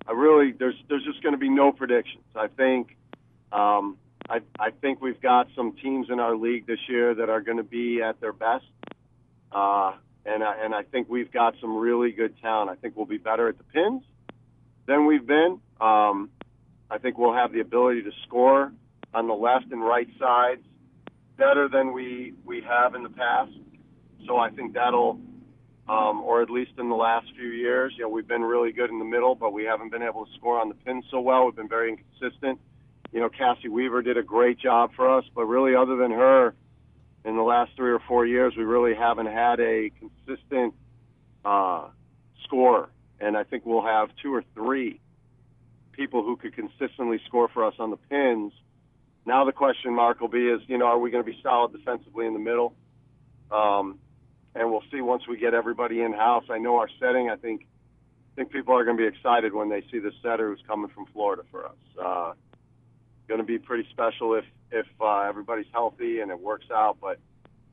[0.06, 2.24] I really there's there's just going to be no predictions.
[2.34, 2.96] I think
[3.52, 3.96] um,
[4.28, 7.58] I I think we've got some teams in our league this year that are going
[7.58, 8.64] to be at their best,
[9.52, 9.92] uh,
[10.24, 12.70] and I, and I think we've got some really good talent.
[12.70, 14.02] I think we'll be better at the pins
[14.86, 15.60] than we've been.
[15.80, 16.30] Um,
[16.90, 18.72] I think we'll have the ability to score
[19.14, 20.62] on the left and right sides
[21.36, 23.52] better than we we have in the past.
[24.26, 25.18] So I think that'll
[25.92, 27.92] um, or at least in the last few years.
[27.96, 30.32] You know, we've been really good in the middle, but we haven't been able to
[30.38, 31.44] score on the pin so well.
[31.44, 32.58] We've been very inconsistent.
[33.12, 36.54] You know, Cassie Weaver did a great job for us, but really, other than her,
[37.26, 40.72] in the last three or four years, we really haven't had a consistent
[41.44, 41.88] uh,
[42.44, 42.88] score.
[43.20, 44.98] And I think we'll have two or three
[45.92, 48.52] people who could consistently score for us on the pins.
[49.26, 51.72] Now the question mark will be is, you know, are we going to be solid
[51.72, 52.74] defensively in the middle?
[53.50, 53.98] Um,
[54.54, 56.44] and we'll see once we get everybody in house.
[56.50, 57.30] I know our setting.
[57.30, 57.66] I think
[58.32, 60.90] I think people are going to be excited when they see the setter who's coming
[60.90, 61.76] from Florida for us.
[62.02, 62.32] Uh,
[63.28, 66.98] going to be pretty special if if uh, everybody's healthy and it works out.
[67.00, 67.18] But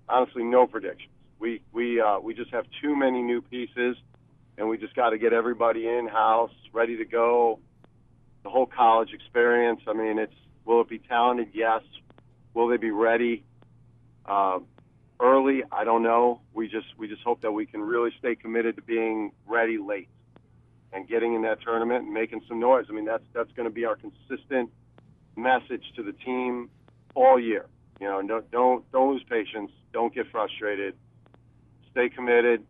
[0.08, 1.12] honestly, no predictions.
[1.40, 3.98] We we uh, we just have too many new pieces,
[4.58, 7.60] and we just got to get everybody in house, ready to go.
[8.44, 9.82] The whole college experience.
[9.88, 10.34] I mean, it's
[10.66, 11.50] will it be talented?
[11.54, 11.82] Yes.
[12.54, 13.44] Will they be ready?
[14.26, 14.60] Uh,
[15.20, 15.64] early.
[15.72, 16.42] I don't know.
[16.54, 20.10] We just we just hope that we can really stay committed to being ready late
[20.92, 22.86] and getting in that tournament and making some noise.
[22.90, 24.72] I mean, that's that's going to be our consistent
[25.36, 26.70] message to the team
[27.16, 27.66] all year.
[28.00, 29.72] You know, don't don't don't lose patience.
[29.94, 30.96] Don't get frustrated.
[31.92, 32.64] Stay committed.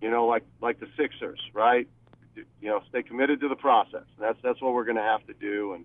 [0.00, 1.88] You know, like like the Sixers, right?
[2.34, 4.06] You know, stay committed to the process.
[4.18, 5.84] That's that's what we're going to have to do and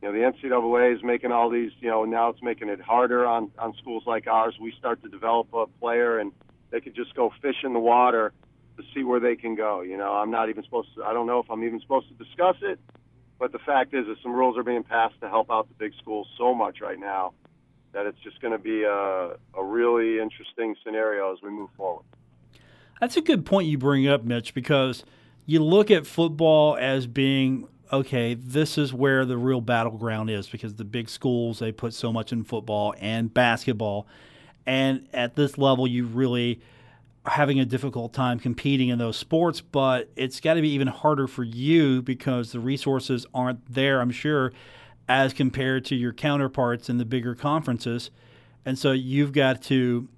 [0.00, 3.26] you know, the NCAA is making all these, you know, now it's making it harder
[3.26, 4.54] on, on schools like ours.
[4.60, 6.32] We start to develop a player and
[6.70, 8.32] they can just go fish in the water
[8.76, 9.80] to see where they can go.
[9.80, 12.24] You know, I'm not even supposed to, I don't know if I'm even supposed to
[12.24, 12.78] discuss it,
[13.40, 15.92] but the fact is that some rules are being passed to help out the big
[16.00, 17.32] schools so much right now
[17.92, 22.04] that it's just going to be a, a really interesting scenario as we move forward.
[23.00, 25.04] That's a good point you bring up, Mitch, because
[25.46, 30.74] you look at football as being okay, this is where the real battleground is because
[30.74, 34.06] the big schools they put so much in football and basketball,
[34.66, 36.60] and at this level you really
[37.24, 39.60] are having a difficult time competing in those sports.
[39.60, 44.00] But it's got to be even harder for you because the resources aren't there.
[44.00, 44.52] I'm sure,
[45.08, 48.10] as compared to your counterparts in the bigger conferences,
[48.64, 50.08] and so you've got to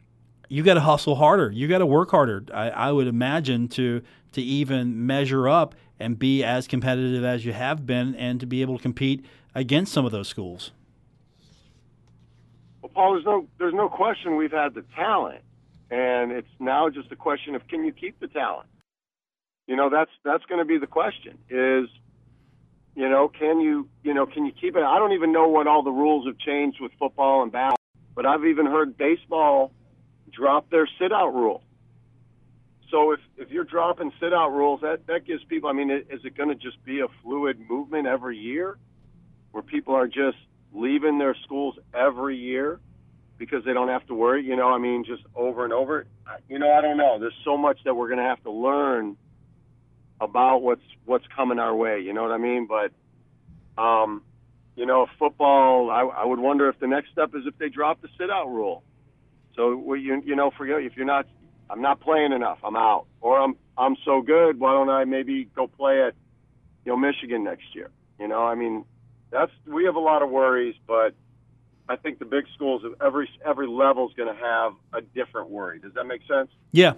[0.48, 1.50] you got to hustle harder.
[1.50, 2.44] You got to work harder.
[2.52, 4.02] I, I would imagine to
[4.32, 8.62] to even measure up and be as competitive as you have been and to be
[8.62, 10.72] able to compete against some of those schools?
[12.82, 15.42] Well, Paul, there's no there's no question we've had the talent,
[15.90, 18.68] and it's now just a question of can you keep the talent?
[19.66, 21.38] You know, that's that's going to be the question.
[21.48, 21.88] Is
[22.96, 24.82] you know, can you you know can you keep it?
[24.82, 27.76] I don't even know what all the rules have changed with football and basketball,
[28.14, 29.72] but I've even heard baseball
[30.32, 31.62] drop their sit out rule.
[32.90, 36.24] So if, if you're dropping sit out rules, that, that gives people, I mean, is
[36.24, 38.78] it going to just be a fluid movement every year
[39.52, 40.38] where people are just
[40.72, 42.80] leaving their schools every year
[43.38, 46.06] because they don't have to worry, you know, I mean, just over and over?
[46.48, 47.18] You know, I don't know.
[47.18, 49.16] There's so much that we're going to have to learn
[50.20, 52.68] about what's what's coming our way, you know what I mean?
[52.68, 52.92] But,
[53.82, 54.22] um,
[54.76, 58.02] you know, football, I, I would wonder if the next step is if they drop
[58.02, 58.82] the sit out rule.
[59.56, 61.26] So, you, you know, forget if you're not
[61.70, 62.58] I'm not playing enough.
[62.64, 63.06] I'm out.
[63.20, 64.58] Or I'm I'm so good.
[64.58, 66.14] Why don't I maybe go play at
[66.84, 67.90] you know Michigan next year?
[68.18, 68.84] You know, I mean,
[69.30, 71.14] that's we have a lot of worries, but
[71.88, 75.50] I think the big schools of every every level is going to have a different
[75.50, 75.78] worry.
[75.78, 76.50] Does that make sense?
[76.72, 76.94] Yeah,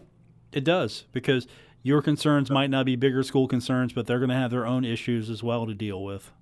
[0.53, 1.47] it does because
[1.83, 4.85] your concerns might not be bigger school concerns, but they're going to have their own
[4.85, 6.33] issues as well to deal with.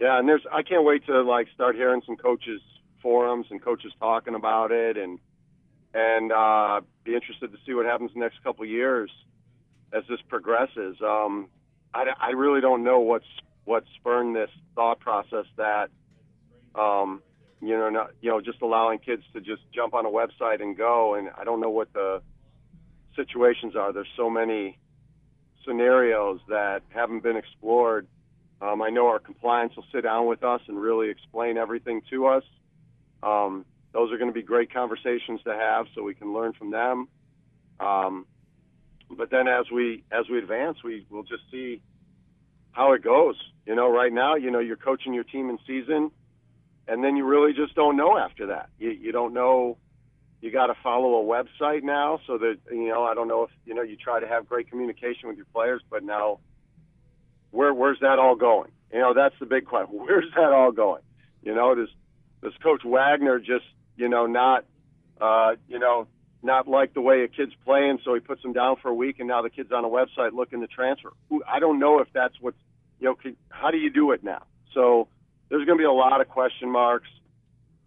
[0.00, 2.60] Yeah, and there's I can't wait to like start hearing some coaches
[3.02, 5.18] forums and coaches talking about it and
[5.94, 9.10] and uh, be interested to see what happens in the next couple of years
[9.92, 10.96] as this progresses.
[11.02, 11.48] Um,
[11.92, 13.24] I, I really don't know what's
[13.64, 15.90] what spurned this thought process that
[16.74, 17.22] um,
[17.60, 20.76] you know not you know just allowing kids to just jump on a website and
[20.76, 22.22] go and I don't know what the
[23.16, 23.92] situations are.
[23.92, 24.78] There's so many
[25.66, 28.06] scenarios that haven't been explored.
[28.62, 32.26] Um, I know our compliance will sit down with us and really explain everything to
[32.26, 32.44] us.
[33.22, 36.70] Um, those are going to be great conversations to have, so we can learn from
[36.70, 37.08] them.
[37.80, 38.26] Um,
[39.10, 41.82] but then as we as we advance, we will just see
[42.72, 43.36] how it goes.
[43.66, 46.10] You know, right now, you know, you're coaching your team in season,
[46.86, 48.68] and then you really just don't know after that.
[48.78, 49.76] You, you don't know.
[50.40, 53.04] You got to follow a website now, so that you know.
[53.04, 53.82] I don't know if you know.
[53.82, 56.38] You try to have great communication with your players, but now,
[57.50, 58.70] where where's that all going?
[58.92, 59.98] You know, that's the big question.
[59.98, 61.02] Where's that all going?
[61.42, 61.88] You know, does
[62.42, 63.64] does Coach Wagner just
[64.00, 64.64] you know not
[65.20, 66.08] uh, you know
[66.42, 69.16] not like the way a kid's playing, so he puts him down for a week,
[69.18, 71.12] and now the kid's on a website looking to transfer.
[71.46, 72.56] I don't know if that's what's,
[72.98, 74.44] you know, can, how do you do it now?
[74.72, 75.08] So
[75.50, 77.10] there's going to be a lot of question marks,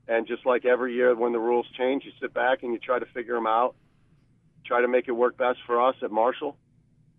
[0.07, 2.99] and just like every year when the rules change, you sit back and you try
[2.99, 3.74] to figure them out,
[4.68, 6.55] try to make it work best for us at Marshall,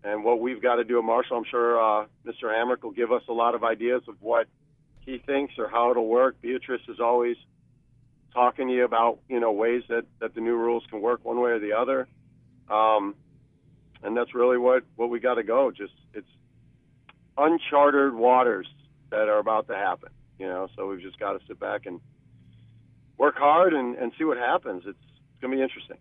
[0.04, 1.38] and what we've got to do at Marshall.
[1.38, 2.44] I'm sure uh, Mr.
[2.44, 4.46] Hamrick will give us a lot of ideas of what
[5.00, 6.40] he thinks or how it'll work.
[6.40, 7.36] Beatrice is always
[8.34, 11.40] talking to you about you know ways that that the new rules can work one
[11.40, 12.08] way or the other.
[12.68, 13.14] Um,
[14.02, 15.70] and that's really what what we got to go.
[15.70, 16.28] Just it's
[17.38, 18.66] uncharted waters
[19.10, 20.68] that are about to happen you know?
[20.76, 22.00] So we've just got to sit back and
[23.18, 24.82] work hard and and see what happens.
[24.86, 24.98] It's
[25.40, 25.98] going to be interesting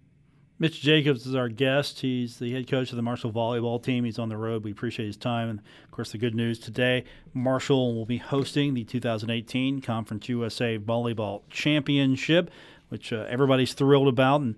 [0.64, 2.00] Mitch Jacobs is our guest.
[2.00, 4.06] He's the head coach of the Marshall volleyball team.
[4.06, 4.64] He's on the road.
[4.64, 5.50] We appreciate his time.
[5.50, 7.04] And of course, the good news today
[7.34, 12.50] Marshall will be hosting the 2018 Conference USA Volleyball Championship,
[12.88, 14.40] which uh, everybody's thrilled about.
[14.40, 14.56] And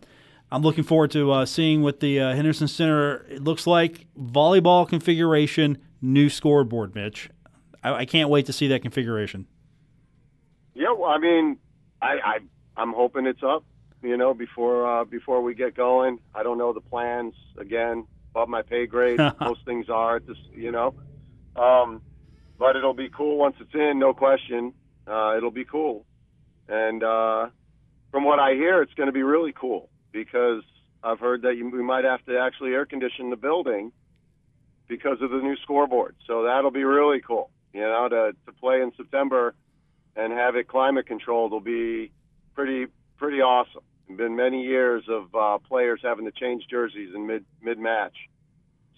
[0.52, 4.06] I'm looking forward to uh, seeing what the uh, Henderson Center it looks like.
[4.16, 7.32] Volleyball configuration, new scoreboard, Mitch.
[7.84, 9.48] I, I can't wait to see that configuration.
[10.76, 11.58] Yeah, well, I mean,
[12.00, 12.38] I, I
[12.78, 13.64] I'm hoping it's up
[14.06, 16.20] you know, before uh, before we get going.
[16.34, 17.34] I don't know the plans.
[17.58, 19.20] Again, above my pay grade.
[19.42, 20.94] Most things are this, you know.
[21.56, 22.02] Um,
[22.60, 24.74] but it'll be cool once it's in, no question.
[25.08, 26.06] Uh, it'll be cool.
[26.68, 27.48] And uh,
[28.12, 30.64] from what I hear, it's going to be really cool because
[31.04, 33.92] I've heard that you, we might have to actually air condition the building
[34.88, 36.16] because of the new scoreboard.
[36.28, 37.52] So that'll be really cool.
[37.74, 39.54] You know, to to play in September
[40.16, 42.12] and have it climate controlled will be
[42.54, 42.88] pretty
[43.18, 43.84] pretty awesome.
[44.08, 48.16] Been many years of uh, players having to change jerseys in mid mid match,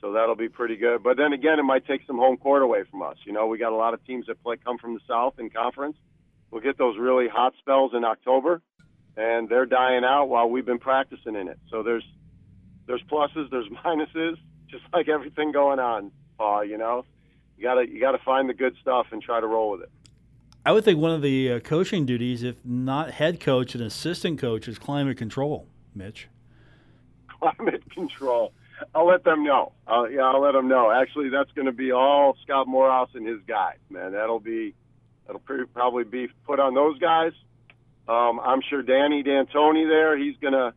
[0.01, 1.01] so that'll be pretty good.
[1.01, 3.15] But then again, it might take some home court away from us.
[3.25, 5.49] You know, we got a lot of teams that play come from the South in
[5.49, 5.95] conference.
[6.51, 8.61] We'll get those really hot spells in October,
[9.15, 11.59] and they're dying out while we've been practicing in it.
[11.71, 12.05] So there's
[12.85, 14.35] there's pluses, there's minuses,
[14.69, 16.11] just like everything going on.
[16.37, 17.05] Paul, you know,
[17.57, 19.91] you gotta you gotta find the good stuff and try to roll with it.
[20.67, 24.37] I would think one of the uh, coaching duties, if not head coach and assistant
[24.37, 25.65] coach, is climate control.
[25.95, 26.27] Mitch.
[27.29, 28.51] Climate control.
[28.93, 29.71] I'll let them know.
[29.87, 30.91] Uh, yeah, I'll let them know.
[30.91, 34.11] Actually, that's going to be all Scott Morehouse and his guys, man.
[34.11, 34.73] That'll be
[35.25, 35.41] that'll
[35.73, 37.31] probably be put on those guys.
[38.09, 40.17] Um, I'm sure Danny D'Antoni there.
[40.17, 40.73] He's gonna,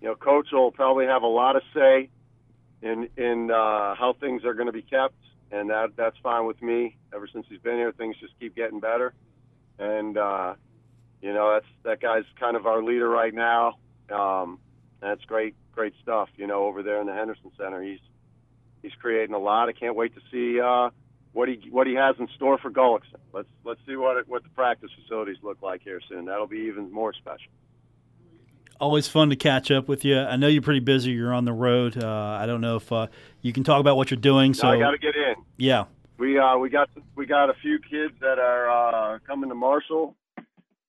[0.00, 2.08] you know, coach will probably have a lot of say
[2.82, 5.16] in in uh, how things are going to be kept
[5.50, 6.96] and that that's fine with me.
[7.14, 9.14] Ever since he's been here, things just keep getting better,
[9.78, 10.54] and uh,
[11.20, 13.78] you know that's that guy's kind of our leader right now.
[14.10, 14.58] Um,
[15.00, 16.28] that's great, great stuff.
[16.36, 18.00] You know, over there in the Henderson Center, he's
[18.82, 19.68] he's creating a lot.
[19.68, 20.90] I can't wait to see uh,
[21.32, 23.20] what he what he has in store for Gullickson.
[23.32, 26.26] Let's let's see what it, what the practice facilities look like here soon.
[26.26, 27.50] That'll be even more special
[28.80, 30.18] always fun to catch up with you.
[30.18, 31.12] I know you're pretty busy.
[31.12, 32.02] You're on the road.
[32.02, 33.06] Uh, I don't know if uh,
[33.42, 34.54] you can talk about what you're doing.
[34.54, 35.34] So I got to get in.
[35.56, 35.84] Yeah,
[36.18, 40.16] we uh, we got we got a few kids that are uh, coming to Marshall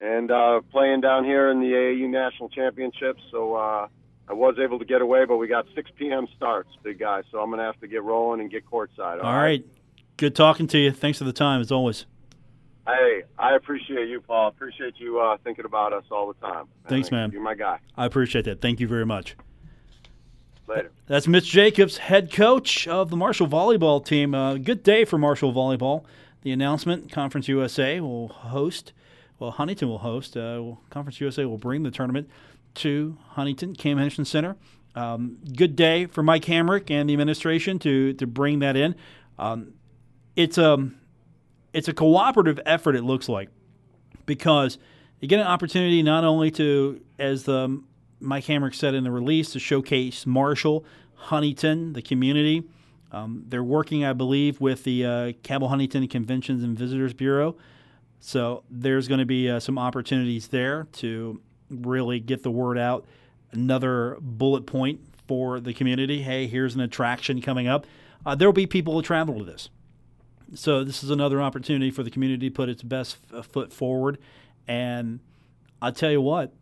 [0.02, 3.22] and uh, playing down here in the AAU National Championships.
[3.32, 3.88] So uh,
[4.28, 6.28] I was able to get away, but we got 6 p.m.
[6.36, 7.22] starts, big guy.
[7.32, 9.20] So I'm going to have to get rolling and get courtside.
[9.20, 9.42] all, all right?
[9.42, 9.66] right.
[10.18, 10.92] Good talking to you.
[10.92, 12.06] Thanks for the time, as always.
[12.88, 14.48] Hey, I appreciate you, Paul.
[14.50, 16.66] Appreciate you uh, thinking about us all the time.
[16.88, 17.32] Thanks, man.
[17.32, 17.80] You're my guy.
[17.98, 18.62] I appreciate that.
[18.62, 19.36] Thank you very much.
[20.68, 20.92] Later.
[21.08, 24.34] That's Mitch Jacobs, head coach of the Marshall volleyball team.
[24.34, 26.04] Uh, good day for Marshall volleyball.
[26.42, 28.94] The announcement: Conference USA will host.
[29.40, 30.38] Well, Huntington will host.
[30.38, 32.30] Uh, Conference USA will bring the tournament
[32.76, 34.56] to Huntington Cam Henderson Center.
[34.96, 38.96] Um, good day for Mike Hamrick and the administration to to bring that in.
[39.38, 39.74] Um,
[40.36, 40.98] it's um
[41.76, 42.96] it's a cooperative effort.
[42.96, 43.50] It looks like
[44.26, 44.78] because
[45.20, 47.82] you get an opportunity not only to, as the
[48.20, 52.64] Mike Hamrick said in the release, to showcase Marshall, Huntington, the community.
[53.12, 57.58] Um, they're working, I believe, with the uh, Cabell Huntington Conventions and Visitors Bureau.
[58.22, 63.06] So there's going to be uh, some opportunities there to really get the word out.
[63.52, 67.86] Another bullet point for the community hey, here's an attraction coming up.
[68.26, 69.70] Uh, there will be people who travel to this.
[70.54, 74.18] So this is another opportunity for the community to put its best f- foot forward.
[74.68, 75.20] And
[75.82, 76.54] I'll tell you what,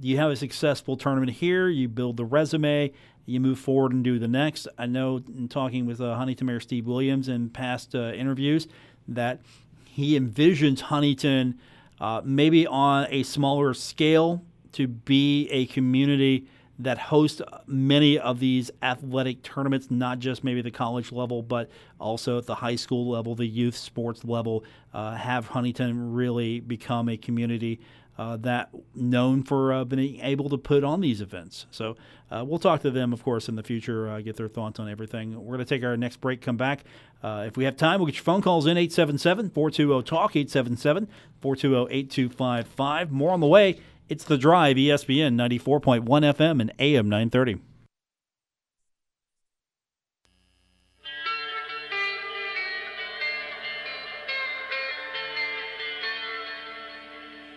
[0.00, 2.92] you have a successful tournament here, you build the resume,
[3.26, 4.66] you move forward and do the next.
[4.78, 8.68] I know in talking with uh, Huntington Mayor Steve Williams in past uh, interviews
[9.08, 9.40] that
[9.84, 11.58] he envisions Huntington
[12.00, 16.48] uh, maybe on a smaller scale to be a community
[16.78, 21.70] that host many of these athletic tournaments, not just maybe the college level, but
[22.00, 24.64] also at the high school level, the youth sports level.
[24.92, 27.80] Uh, have Huntington really become a community
[28.18, 31.66] uh, that known for uh, being able to put on these events.
[31.70, 31.96] So
[32.30, 34.88] uh, we'll talk to them, of course, in the future, uh, get their thoughts on
[34.88, 35.34] everything.
[35.34, 36.84] We're going to take our next break, come back.
[37.22, 41.08] Uh, if we have time, we'll get your phone calls in 877 420 TALK, 877
[41.40, 43.12] 420 8255.
[43.12, 43.80] More on the way.
[44.08, 47.60] It's The Drive, ESPN 94.1 FM and AM 930.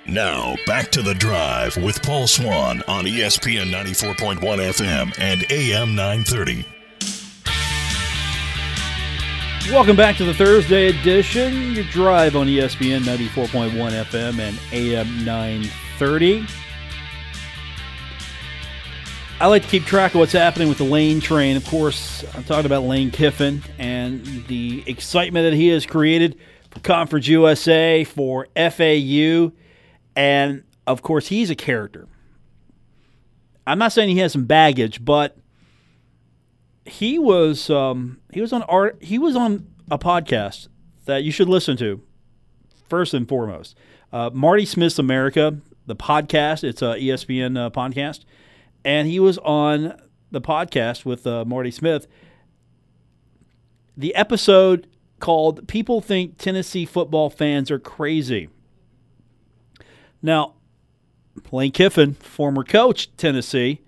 [0.07, 6.65] Now, back to the drive with Paul Swann on ESPN 94.1 FM and AM 930.
[9.71, 11.73] Welcome back to the Thursday edition.
[11.73, 15.84] Your drive on ESPN 94.1 FM and AM 930.
[19.39, 21.57] I like to keep track of what's happening with the Lane train.
[21.57, 26.39] Of course, I'm talking about Lane Kiffin and the excitement that he has created
[26.71, 29.51] for Conference USA, for FAU,
[30.15, 32.07] and of course, he's a character.
[33.67, 35.37] I'm not saying he has some baggage, but
[36.85, 40.67] he was um, he was on art he was on a podcast
[41.05, 42.01] that you should listen to
[42.87, 43.75] first and foremost.
[44.13, 46.63] Uh, Marty Smith's America, the podcast.
[46.63, 48.25] It's a ESPN uh, podcast,
[48.83, 49.99] and he was on
[50.31, 52.07] the podcast with uh, Marty Smith.
[53.95, 54.87] The episode
[55.19, 58.49] called "People Think Tennessee Football Fans Are Crazy."
[60.21, 60.55] Now,
[61.51, 63.81] Lane Kiffin, former coach Tennessee,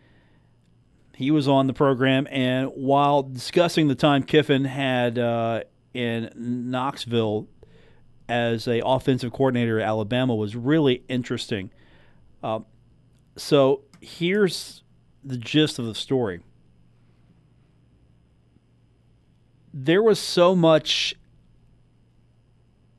[1.15, 5.61] he was on the program, and while discussing the time Kiffin had uh,
[5.93, 7.47] in Knoxville
[8.29, 11.71] as a offensive coordinator at Alabama was really interesting.
[12.43, 12.59] Uh,
[13.35, 14.83] so here's
[15.23, 16.41] the gist of the story.
[19.73, 21.15] There was so much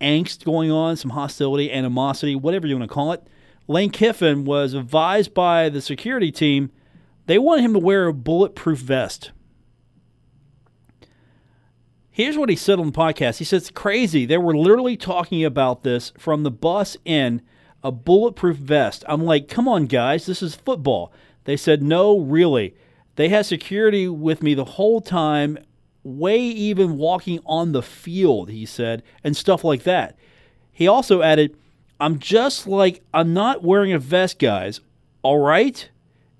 [0.00, 3.22] angst going on, some hostility, animosity, whatever you want to call it.
[3.66, 6.70] Lane Kiffin was advised by the security team
[7.28, 9.32] they wanted him to wear a bulletproof vest.
[12.10, 13.36] Here's what he said on the podcast.
[13.36, 14.24] He says, crazy.
[14.24, 17.42] They were literally talking about this from the bus in
[17.82, 19.04] a bulletproof vest.
[19.08, 21.12] I'm like, come on, guys, this is football.
[21.44, 22.74] They said, no, really.
[23.16, 25.58] They had security with me the whole time,
[26.02, 30.16] way even walking on the field, he said, and stuff like that.
[30.72, 31.56] He also added,
[32.00, 34.80] I'm just like, I'm not wearing a vest, guys.
[35.22, 35.88] All right?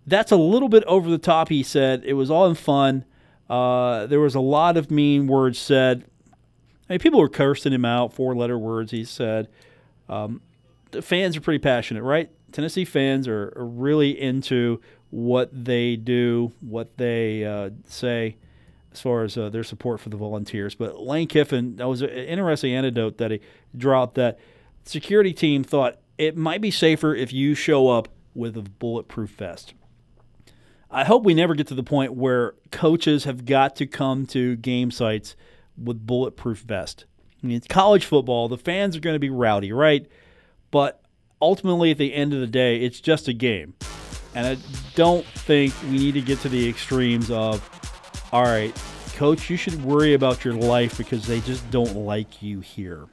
[0.07, 2.05] That's a little bit over the top, he said.
[2.05, 3.05] It was all in fun.
[3.51, 6.05] Uh, there was a lot of mean words said.
[6.89, 9.49] I mean, people were cursing him out, four letter words, he said.
[10.09, 10.41] Um,
[11.03, 12.31] fans are pretty passionate, right?
[12.53, 14.81] Tennessee fans are, are really into
[15.11, 18.37] what they do, what they uh, say
[18.93, 20.75] as far as uh, their support for the volunteers.
[20.75, 23.41] But Lane Kiffin, that was an interesting anecdote that he
[23.77, 24.39] dropped that
[24.85, 29.75] security team thought it might be safer if you show up with a bulletproof vest.
[30.91, 34.57] I hope we never get to the point where coaches have got to come to
[34.57, 35.37] game sites
[35.77, 37.05] with bulletproof vest.
[37.43, 38.49] I mean, it's college football.
[38.49, 40.07] The fans are going to be rowdy, right?
[40.71, 41.03] But
[41.41, 43.75] ultimately, at the end of the day, it's just a game.
[44.35, 44.57] And I
[44.95, 47.63] don't think we need to get to the extremes of,
[48.33, 48.75] all right,
[49.15, 53.07] coach, you should worry about your life because they just don't like you here.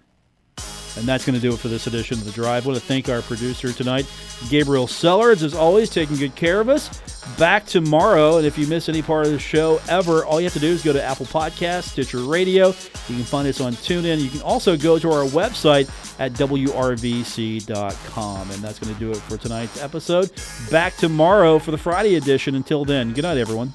[0.98, 2.66] And that's going to do it for this edition of The Drive.
[2.66, 4.06] I want to thank our producer tonight,
[4.50, 7.02] Gabriel Sellers, as always, taking good care of us.
[7.38, 10.54] Back tomorrow, and if you miss any part of the show ever, all you have
[10.54, 12.68] to do is go to Apple Podcasts, Stitcher Radio.
[12.68, 14.22] You can find us on TuneIn.
[14.22, 15.90] You can also go to our website
[16.20, 17.72] at WRVC.com.
[18.52, 20.32] And that's going to do it for tonight's episode.
[20.72, 22.56] Back tomorrow for the Friday edition.
[22.56, 23.74] Until then, good night, everyone.